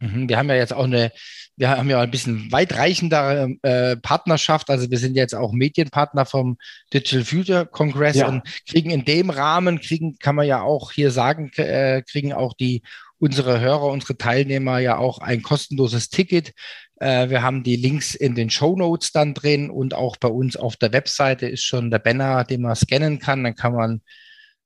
Mhm. 0.00 0.28
Wir 0.28 0.38
haben 0.38 0.48
ja 0.48 0.54
jetzt 0.54 0.72
auch 0.72 0.84
eine, 0.84 1.10
wir 1.58 1.70
haben 1.70 1.90
ja 1.90 2.00
ein 2.00 2.10
bisschen 2.10 2.50
weitreichendere 2.52 3.56
äh, 3.62 3.96
Partnerschaft. 3.96 4.70
Also 4.70 4.90
wir 4.90 4.98
sind 4.98 5.16
jetzt 5.16 5.34
auch 5.34 5.52
Medienpartner 5.52 6.24
vom 6.24 6.56
Digital 6.94 7.24
Future 7.24 7.66
Congress 7.66 8.16
ja. 8.16 8.28
und 8.28 8.42
kriegen 8.68 8.90
in 8.90 9.04
dem 9.04 9.28
Rahmen, 9.28 9.80
kriegen, 9.80 10.18
kann 10.18 10.36
man 10.36 10.46
ja 10.46 10.62
auch 10.62 10.92
hier 10.92 11.10
sagen, 11.10 11.50
äh, 11.56 12.02
kriegen 12.02 12.32
auch 12.32 12.54
die 12.54 12.82
unsere 13.18 13.58
Hörer, 13.58 13.86
unsere 13.86 14.16
Teilnehmer 14.16 14.78
ja 14.78 14.98
auch 14.98 15.18
ein 15.18 15.42
kostenloses 15.42 16.08
Ticket. 16.08 16.52
Äh, 17.00 17.28
wir 17.28 17.42
haben 17.42 17.64
die 17.64 17.74
Links 17.74 18.14
in 18.14 18.36
den 18.36 18.50
Show 18.50 18.76
Notes 18.76 19.10
dann 19.10 19.34
drin 19.34 19.68
und 19.68 19.94
auch 19.94 20.16
bei 20.16 20.28
uns 20.28 20.56
auf 20.56 20.76
der 20.76 20.92
Webseite 20.92 21.48
ist 21.48 21.64
schon 21.64 21.90
der 21.90 21.98
Banner, 21.98 22.44
den 22.44 22.62
man 22.62 22.76
scannen 22.76 23.18
kann. 23.18 23.42
Dann 23.42 23.56
kann 23.56 23.74
man 23.74 24.00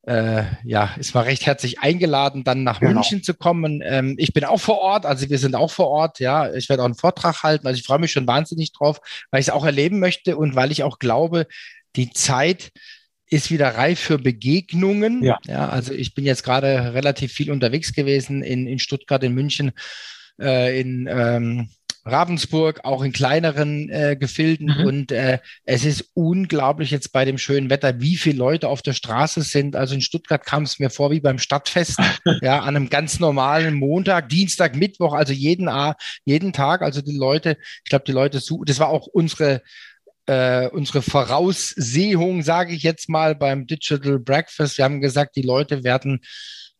äh, 0.04 0.42
ja, 0.64 0.94
ist 0.98 1.14
mal 1.14 1.22
recht 1.22 1.46
herzlich 1.46 1.78
eingeladen, 1.78 2.42
dann 2.42 2.64
nach 2.64 2.80
genau. 2.80 2.94
München 2.94 3.22
zu 3.22 3.34
kommen. 3.34 3.82
Ähm, 3.84 4.16
ich 4.18 4.32
bin 4.32 4.44
auch 4.44 4.60
vor 4.60 4.78
Ort, 4.78 5.06
also 5.06 5.30
wir 5.30 5.38
sind 5.38 5.54
auch 5.54 5.70
vor 5.70 5.88
Ort, 5.88 6.18
ja. 6.18 6.52
Ich 6.54 6.68
werde 6.68 6.82
auch 6.82 6.86
einen 6.86 6.96
Vortrag 6.96 7.42
halten. 7.42 7.66
Also 7.66 7.78
ich 7.78 7.86
freue 7.86 8.00
mich 8.00 8.10
schon 8.10 8.26
wahnsinnig 8.26 8.72
drauf, 8.72 9.00
weil 9.30 9.40
ich 9.40 9.48
es 9.48 9.52
auch 9.52 9.64
erleben 9.64 10.00
möchte 10.00 10.36
und 10.36 10.56
weil 10.56 10.72
ich 10.72 10.82
auch 10.82 10.98
glaube, 10.98 11.46
die 11.94 12.10
Zeit 12.10 12.72
ist 13.28 13.50
wieder 13.50 13.76
reif 13.76 14.00
für 14.00 14.18
Begegnungen. 14.18 15.22
Ja. 15.22 15.38
ja 15.46 15.68
also 15.68 15.92
ich 15.94 16.14
bin 16.14 16.24
jetzt 16.24 16.42
gerade 16.42 16.94
relativ 16.94 17.32
viel 17.32 17.50
unterwegs 17.50 17.92
gewesen 17.92 18.42
in, 18.42 18.66
in 18.66 18.78
Stuttgart, 18.78 19.22
in 19.22 19.34
München, 19.34 19.72
äh, 20.40 20.78
in 20.80 21.08
ähm, 21.08 21.70
Ravensburg, 22.04 22.80
auch 22.84 23.02
in 23.02 23.12
kleineren 23.12 23.88
äh, 23.88 24.16
Gefilden. 24.16 24.74
Mhm. 24.78 24.86
Und 24.86 25.12
äh, 25.12 25.38
es 25.64 25.84
ist 25.84 26.10
unglaublich 26.14 26.90
jetzt 26.90 27.12
bei 27.12 27.24
dem 27.24 27.38
schönen 27.38 27.70
Wetter, 27.70 28.00
wie 28.00 28.16
viele 28.16 28.38
Leute 28.38 28.68
auf 28.68 28.82
der 28.82 28.92
Straße 28.92 29.42
sind. 29.42 29.76
Also 29.76 29.94
in 29.94 30.00
Stuttgart 30.00 30.44
kam 30.44 30.64
es 30.64 30.78
mir 30.78 30.90
vor 30.90 31.10
wie 31.10 31.20
beim 31.20 31.38
Stadtfest, 31.38 31.98
ja, 32.42 32.60
an 32.60 32.76
einem 32.76 32.90
ganz 32.90 33.20
normalen 33.20 33.74
Montag, 33.74 34.28
Dienstag, 34.28 34.74
Mittwoch, 34.76 35.14
also 35.14 35.32
jeden, 35.32 35.70
jeden 36.24 36.52
Tag. 36.52 36.82
Also 36.82 37.02
die 37.02 37.16
Leute, 37.16 37.56
ich 37.84 37.90
glaube, 37.90 38.04
die 38.06 38.12
Leute 38.12 38.40
suchen, 38.40 38.64
das 38.66 38.78
war 38.78 38.88
auch 38.88 39.06
unsere 39.06 39.62
äh, 40.26 40.68
unsere 40.68 41.02
Voraussehung, 41.02 42.42
sage 42.42 42.74
ich 42.74 42.84
jetzt 42.84 43.08
mal, 43.08 43.34
beim 43.34 43.66
Digital 43.66 44.20
Breakfast. 44.20 44.78
Wir 44.78 44.84
haben 44.84 45.00
gesagt, 45.00 45.34
die 45.34 45.42
Leute 45.42 45.82
werden 45.82 46.20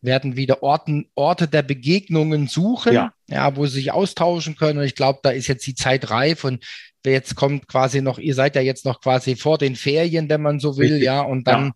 werden 0.03 0.35
wieder 0.35 0.61
Orten, 0.61 1.09
Orte 1.15 1.47
der 1.47 1.63
Begegnungen 1.63 2.47
suchen, 2.47 2.93
ja. 2.93 3.13
ja, 3.27 3.55
wo 3.55 3.65
sie 3.65 3.75
sich 3.75 3.91
austauschen 3.91 4.55
können. 4.55 4.79
Und 4.79 4.85
ich 4.85 4.95
glaube, 4.95 5.19
da 5.23 5.31
ist 5.31 5.47
jetzt 5.47 5.65
die 5.65 5.75
Zeit 5.75 6.09
reif 6.11 6.43
und 6.43 6.63
jetzt 7.05 7.35
kommt 7.35 7.67
quasi 7.67 8.01
noch, 8.01 8.19
ihr 8.19 8.35
seid 8.35 8.55
ja 8.55 8.61
jetzt 8.61 8.85
noch 8.85 9.01
quasi 9.01 9.35
vor 9.35 9.57
den 9.57 9.75
Ferien, 9.75 10.29
wenn 10.29 10.41
man 10.41 10.59
so 10.59 10.77
will, 10.77 10.91
Richtig. 10.91 11.03
ja, 11.03 11.21
und 11.21 11.47
dann 11.47 11.65
ja. 11.65 11.71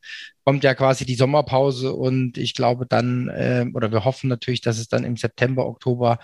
kommt 0.45 0.63
ja 0.63 0.73
quasi 0.73 1.05
die 1.05 1.15
Sommerpause 1.15 1.93
und 1.93 2.37
ich 2.37 2.53
glaube 2.53 2.85
dann, 2.87 3.29
äh, 3.29 3.65
oder 3.73 3.91
wir 3.91 4.05
hoffen 4.05 4.29
natürlich, 4.29 4.61
dass 4.61 4.77
es 4.77 4.87
dann 4.87 5.03
im 5.03 5.17
September, 5.17 5.65
Oktober 5.65 6.19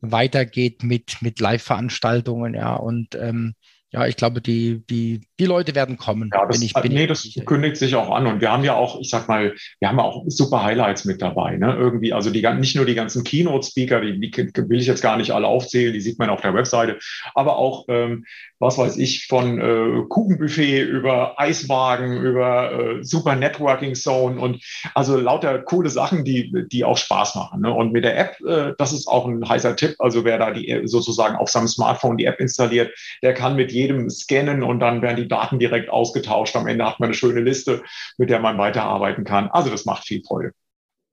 weitergeht 0.00 0.82
mit, 0.82 1.22
mit 1.22 1.40
Live-Veranstaltungen, 1.40 2.54
ja, 2.54 2.74
und 2.74 3.14
ähm, 3.14 3.54
ja, 3.92 4.04
ich 4.04 4.16
glaube, 4.16 4.40
die, 4.40 4.84
die, 4.90 5.20
die 5.38 5.44
Leute 5.46 5.76
werden 5.76 5.96
kommen. 5.96 6.30
Ja, 6.34 6.44
das, 6.44 6.58
bin 6.58 6.66
ich, 6.66 6.74
bin 6.74 6.92
nee, 6.92 7.02
ich 7.02 7.08
das 7.08 7.22
sicher. 7.22 7.44
kündigt 7.44 7.76
sich 7.76 7.94
auch 7.94 8.10
an. 8.10 8.26
Und 8.26 8.40
wir 8.40 8.50
haben 8.50 8.64
ja 8.64 8.74
auch, 8.74 9.00
ich 9.00 9.08
sag 9.08 9.28
mal, 9.28 9.54
wir 9.78 9.88
haben 9.88 9.98
ja 9.98 10.04
auch 10.04 10.24
super 10.26 10.64
Highlights 10.64 11.04
mit 11.04 11.22
dabei. 11.22 11.56
Ne? 11.56 11.72
Irgendwie, 11.78 12.12
also 12.12 12.30
die, 12.30 12.42
nicht 12.56 12.74
nur 12.74 12.84
die 12.84 12.96
ganzen 12.96 13.22
Keynote-Speaker, 13.22 14.00
die, 14.00 14.18
die 14.18 14.52
will 14.68 14.80
ich 14.80 14.88
jetzt 14.88 15.02
gar 15.02 15.16
nicht 15.16 15.30
alle 15.30 15.46
aufzählen, 15.46 15.92
die 15.92 16.00
sieht 16.00 16.18
man 16.18 16.30
auf 16.30 16.40
der 16.40 16.52
Webseite, 16.52 16.98
aber 17.34 17.56
auch, 17.56 17.84
ähm, 17.88 18.24
was 18.58 18.76
weiß 18.76 18.96
ich, 18.96 19.26
von 19.26 19.60
äh, 19.60 20.02
Kuchenbuffet 20.08 20.82
über 20.82 21.38
Eiswagen, 21.38 22.20
über 22.22 22.72
äh, 22.72 23.04
Super 23.04 23.36
Networking 23.36 23.94
Zone 23.94 24.40
und 24.40 24.64
also 24.94 25.16
lauter 25.16 25.60
coole 25.60 25.90
Sachen, 25.90 26.24
die, 26.24 26.52
die 26.72 26.84
auch 26.84 26.96
Spaß 26.96 27.36
machen. 27.36 27.60
Ne? 27.60 27.72
Und 27.72 27.92
mit 27.92 28.04
der 28.04 28.18
App, 28.18 28.40
äh, 28.40 28.72
das 28.78 28.92
ist 28.92 29.06
auch 29.06 29.26
ein 29.26 29.48
heißer 29.48 29.76
Tipp. 29.76 29.94
Also 30.00 30.24
wer 30.24 30.38
da 30.38 30.50
die 30.50 30.82
sozusagen 30.86 31.36
auf 31.36 31.50
seinem 31.50 31.68
Smartphone 31.68 32.16
die 32.16 32.24
App 32.24 32.40
installiert, 32.40 32.92
der 33.22 33.34
kann 33.34 33.54
mit 33.54 33.75
jedem 33.76 34.10
scannen 34.10 34.62
und 34.62 34.80
dann 34.80 35.02
werden 35.02 35.16
die 35.16 35.28
Daten 35.28 35.58
direkt 35.58 35.90
ausgetauscht. 35.90 36.56
Am 36.56 36.66
Ende 36.66 36.86
hat 36.86 36.98
man 36.98 37.08
eine 37.08 37.14
schöne 37.14 37.40
Liste, 37.40 37.82
mit 38.18 38.30
der 38.30 38.40
man 38.40 38.58
weiterarbeiten 38.58 39.24
kann. 39.24 39.48
Also 39.48 39.70
das 39.70 39.84
macht 39.84 40.06
viel 40.06 40.22
Freude. 40.24 40.52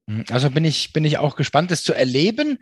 Mhm. 0.07 0.25
Also 0.31 0.49
bin 0.49 0.65
ich, 0.65 0.93
bin 0.93 1.05
ich 1.05 1.17
auch 1.17 1.35
gespannt, 1.35 1.71
das 1.71 1.83
zu 1.83 1.93
erleben. 1.93 2.59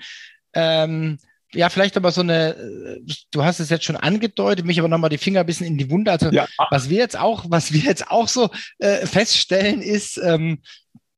Ähm, 0.54 1.18
ja, 1.54 1.70
vielleicht 1.70 1.98
aber 1.98 2.12
so 2.12 2.22
eine, 2.22 3.00
du 3.32 3.44
hast 3.44 3.60
es 3.60 3.70
jetzt 3.70 3.84
schon 3.84 3.98
angedeutet, 3.98 4.66
mich 4.66 4.80
aber 4.80 4.88
nochmal 4.88 5.10
die 5.10 5.18
Finger 5.18 5.42
ein 5.42 5.46
bisschen 5.46 5.68
in 5.68 5.78
die 5.78 5.90
Wunde. 5.90 6.12
Also 6.12 6.30
ja. 6.32 6.48
was 6.70 6.90
wir 6.90 6.98
jetzt 6.98 7.20
auch, 7.20 7.46
was 7.50 7.74
wir 7.74 7.82
jetzt 7.82 8.10
auch 8.10 8.28
so 8.28 8.50
äh, 8.80 9.06
feststellen 9.06 9.82
ist, 9.82 10.18
ähm, 10.18 10.62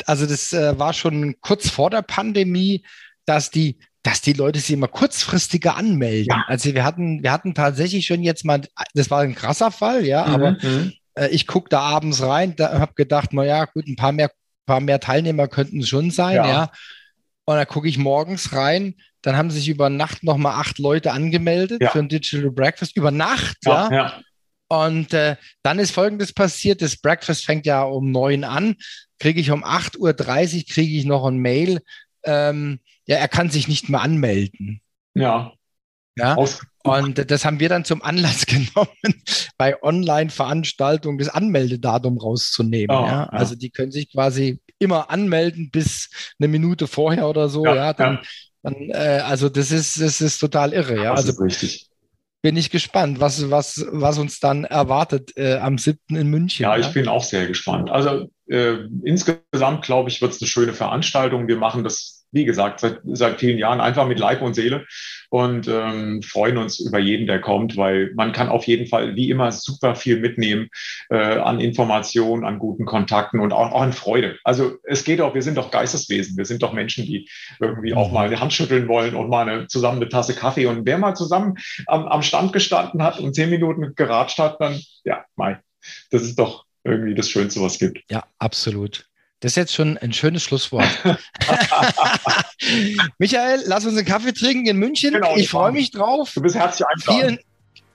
also 0.06 0.26
das 0.26 0.52
äh, 0.54 0.78
war 0.78 0.94
schon 0.94 1.36
kurz 1.42 1.70
vor 1.70 1.90
der 1.90 2.02
Pandemie, 2.02 2.84
dass 3.26 3.52
die 3.52 3.78
dass 4.04 4.22
die 4.22 4.34
Leute 4.34 4.60
sich 4.60 4.72
immer 4.72 4.90
kurzfristiger 4.90 5.78
anmelden. 5.78 6.28
Ja. 6.30 6.44
Also 6.48 6.74
wir 6.74 6.84
hatten, 6.84 7.24
wir 7.24 7.32
hatten 7.32 7.56
tatsächlich 7.56 8.06
schon 8.06 8.22
jetzt 8.22 8.44
mal, 8.44 8.62
das 8.94 9.10
war 9.10 9.22
ein 9.22 9.36
krasser 9.36 9.72
Fall, 9.72 10.06
ja, 10.06 10.28
mhm, 10.28 10.34
aber 10.34 10.52
mhm. 10.62 10.94
äh, 11.16 11.30
ich 11.30 11.48
gucke 11.48 11.70
da 11.70 11.80
abends 11.80 12.22
rein, 12.22 12.56
da 12.56 12.80
habe 12.80 12.94
gedacht, 12.96 13.30
na 13.32 13.46
ja, 13.46 13.66
gut, 13.66 13.88
ein 13.88 13.96
paar 13.96 14.12
mehr, 14.12 14.30
paar 14.66 14.82
mehr 14.82 15.00
Teilnehmer 15.00 15.48
könnten 15.48 15.80
es 15.80 15.90
schon 15.90 16.12
sein, 16.12 16.36
ja. 16.36 16.48
ja. 16.48 16.72
Und 17.46 17.56
dann 17.56 17.68
gucke 17.68 17.88
ich 17.88 17.98
morgens 17.98 18.54
rein, 18.54 18.96
dann 19.22 19.38
haben 19.38 19.52
sich 19.52 19.70
über 19.70 19.90
Nacht 19.90 20.24
nochmal 20.24 20.56
acht 20.60 20.80
Leute 20.80 21.12
angemeldet 21.12 21.82
ja. 21.82 21.90
für 21.90 22.00
ein 22.00 22.10
Digital 22.10 22.52
Breakfast. 22.52 22.96
Über 22.96 23.12
Nacht, 23.12 23.58
ja. 23.66 23.92
ja. 23.92 24.22
Und 24.68 25.14
äh, 25.14 25.36
dann 25.62 25.80
ist 25.80 25.92
Folgendes 25.92 26.34
passiert. 26.34 26.82
Das 26.82 26.98
Breakfast 26.98 27.46
fängt 27.46 27.66
ja 27.66 27.84
um 27.84 28.12
neun 28.12 28.44
an. 28.44 28.76
Kriege 29.20 29.40
ich 29.40 29.52
um 29.52 29.64
8.30 29.64 29.98
Uhr 30.00 30.64
kriege 30.68 30.98
ich 30.98 31.06
noch 31.06 31.26
ein 31.26 31.38
Mail. 31.38 31.82
Ähm, 32.24 32.80
ja, 33.06 33.18
er 33.18 33.28
kann 33.28 33.50
sich 33.50 33.68
nicht 33.68 33.90
mehr 33.90 34.02
anmelden. 34.02 34.82
Ja. 35.14 35.54
Ja. 36.16 36.38
Und 36.84 37.32
das 37.32 37.46
haben 37.46 37.60
wir 37.60 37.70
dann 37.70 37.86
zum 37.86 38.02
Anlass 38.04 38.46
genommen, 38.46 39.24
bei 39.58 39.82
Online-Veranstaltungen 39.82 41.18
das 41.18 41.30
Anmeldedatum 41.30 42.18
rauszunehmen. 42.18 42.96
Oh, 42.96 43.06
ja. 43.06 43.26
Also 43.26 43.56
die 43.56 43.70
können 43.70 43.92
sich 43.92 44.12
quasi 44.12 44.60
immer 44.80 45.10
anmelden 45.10 45.72
bis 45.72 46.10
eine 46.40 46.50
Minute 46.50 46.88
vorher 46.88 47.28
oder 47.28 47.50
so. 47.50 47.66
Ja, 47.66 47.76
ja 47.76 47.94
dann, 47.94 48.20
dann 48.62 48.76
äh, 48.90 49.22
also 49.26 49.50
das 49.50 49.72
ist, 49.72 50.00
das 50.00 50.22
ist 50.22 50.40
total 50.40 50.74
irre. 50.74 50.98
Ja, 50.98 51.16
das 51.16 51.28
also 51.28 51.42
richtig. 51.42 51.90
Bin 52.42 52.58
ich 52.58 52.70
gespannt, 52.70 53.22
was, 53.22 53.50
was, 53.50 53.86
was 53.90 54.18
uns 54.18 54.42
dann 54.42 54.66
erwartet 54.66 55.32
äh, 55.38 55.56
am 55.56 55.78
7. 55.78 55.98
in 56.10 56.30
München. 56.30 56.64
Ja, 56.64 56.78
ich 56.78 56.92
bin 56.92 57.08
auch 57.08 57.24
sehr 57.24 57.48
gespannt. 57.48 57.90
Also 57.90 58.30
äh, 58.48 58.80
insgesamt, 59.06 59.86
glaube 59.86 60.10
ich, 60.10 60.22
wird 60.22 60.34
es 60.34 60.42
eine 60.42 60.50
schöne 60.50 60.74
Veranstaltung. 60.74 61.48
Wir 61.48 61.56
machen 61.56 61.86
das 61.86 62.23
wie 62.34 62.46
gesagt, 62.46 62.80
seit, 62.80 63.00
seit 63.06 63.40
vielen 63.40 63.58
Jahren 63.58 63.80
einfach 63.80 64.08
mit 64.08 64.20
Leib 64.20 64.42
und 64.42 64.56
Seele 64.56 64.86
und 65.30 65.68
ähm, 65.68 66.22
freuen 66.22 66.58
uns 66.58 66.80
über 66.80 67.00
jeden, 67.00 67.28
der 67.28 67.40
kommt, 67.40 67.78
weil 67.78 68.12
man 68.16 68.34
kann 68.34 68.50
auf 68.50 68.66
jeden 68.66 68.88
Fall 68.88 69.16
wie 69.16 69.30
immer 69.30 69.52
super 69.52 69.96
viel 69.96 70.20
mitnehmen 70.20 70.70
äh, 71.10 71.16
an 71.16 71.60
Informationen, 71.60 72.44
an 72.44 72.60
guten 72.60 72.86
Kontakten 72.86 73.40
und 73.40 73.54
auch, 73.54 73.72
auch 73.72 73.82
an 73.82 73.94
Freude. 73.94 74.38
Also 74.44 74.78
es 74.84 75.04
geht 75.04 75.22
auch, 75.22 75.34
wir 75.34 75.42
sind 75.42 75.58
doch 75.58 75.72
Geisteswesen, 75.72 76.38
wir 76.38 76.46
sind 76.46 76.64
doch 76.64 76.74
Menschen, 76.74 77.06
die 77.06 77.30
irgendwie 77.60 77.94
auch 77.94 78.12
mal 78.12 78.28
eine 78.28 78.40
Hand 78.40 78.54
schütteln 78.54 78.88
wollen 78.88 79.16
und 79.16 79.30
mal 79.30 79.48
eine, 79.48 79.68
zusammen 79.68 79.98
eine 79.98 80.10
Tasse 80.10 80.36
Kaffee. 80.36 80.66
Und 80.66 80.86
wer 80.86 80.98
mal 80.98 81.16
zusammen 81.16 81.56
am, 81.88 82.08
am 82.08 82.22
Stand 82.22 82.52
gestanden 82.52 83.04
hat 83.04 83.20
und 83.20 83.36
zehn 83.36 83.50
Minuten 83.50 83.94
geratscht 83.96 84.40
hat, 84.40 84.60
dann 84.60 84.80
ja, 85.04 85.26
mei, 85.36 85.60
das 86.12 86.24
ist 86.24 86.40
doch 86.40 86.66
irgendwie 86.84 87.16
das 87.16 87.30
Schönste, 87.30 87.62
was 87.62 87.74
es 87.74 87.80
gibt. 87.80 88.00
Ja, 88.10 88.24
absolut. 88.40 89.06
Das 89.44 89.52
ist 89.52 89.56
jetzt 89.58 89.74
schon 89.74 89.98
ein 89.98 90.14
schönes 90.14 90.42
Schlusswort. 90.42 90.88
Michael, 93.18 93.62
lass 93.66 93.86
uns 93.86 93.98
einen 93.98 94.06
Kaffee 94.06 94.32
trinken 94.32 94.68
in 94.68 94.78
München. 94.78 95.14
Genau, 95.14 95.36
ich 95.36 95.50
freue 95.50 95.74
mich 95.74 95.92
drauf. 95.92 96.32
Du 96.34 96.42
bist 96.42 96.56
herzlich 96.56 96.88
eingeladen. 96.88 97.20
Vielen, 97.20 97.40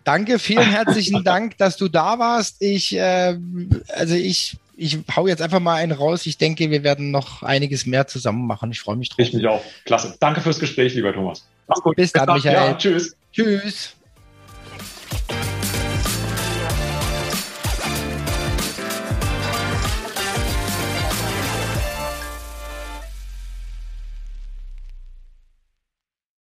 danke, 0.04 0.38
vielen 0.38 0.68
herzlichen 0.68 1.24
Dank, 1.24 1.56
dass 1.56 1.78
du 1.78 1.88
da 1.88 2.18
warst. 2.18 2.60
Ich, 2.60 2.94
äh, 2.94 3.38
also 3.94 4.14
ich, 4.14 4.58
ich 4.76 4.98
hau 5.16 5.26
jetzt 5.26 5.40
einfach 5.40 5.58
mal 5.58 5.76
einen 5.76 5.92
raus. 5.92 6.26
Ich 6.26 6.36
denke, 6.36 6.70
wir 6.70 6.82
werden 6.82 7.10
noch 7.10 7.42
einiges 7.42 7.86
mehr 7.86 8.06
zusammen 8.06 8.46
machen. 8.46 8.70
Ich 8.70 8.80
freue 8.80 8.96
mich 8.96 9.08
drauf. 9.08 9.20
Ich 9.20 9.32
mich 9.32 9.46
auch. 9.46 9.62
Klasse. 9.86 10.16
Danke 10.20 10.42
fürs 10.42 10.58
Gespräch, 10.58 10.94
lieber 10.96 11.14
Thomas. 11.14 11.48
Mach's 11.66 11.80
gut. 11.80 11.96
Bis, 11.96 12.12
Bis 12.12 12.20
dann, 12.20 12.34
Michael. 12.34 12.54
Ja, 12.56 12.74
tschüss. 12.74 13.16
Tschüss. 13.32 13.94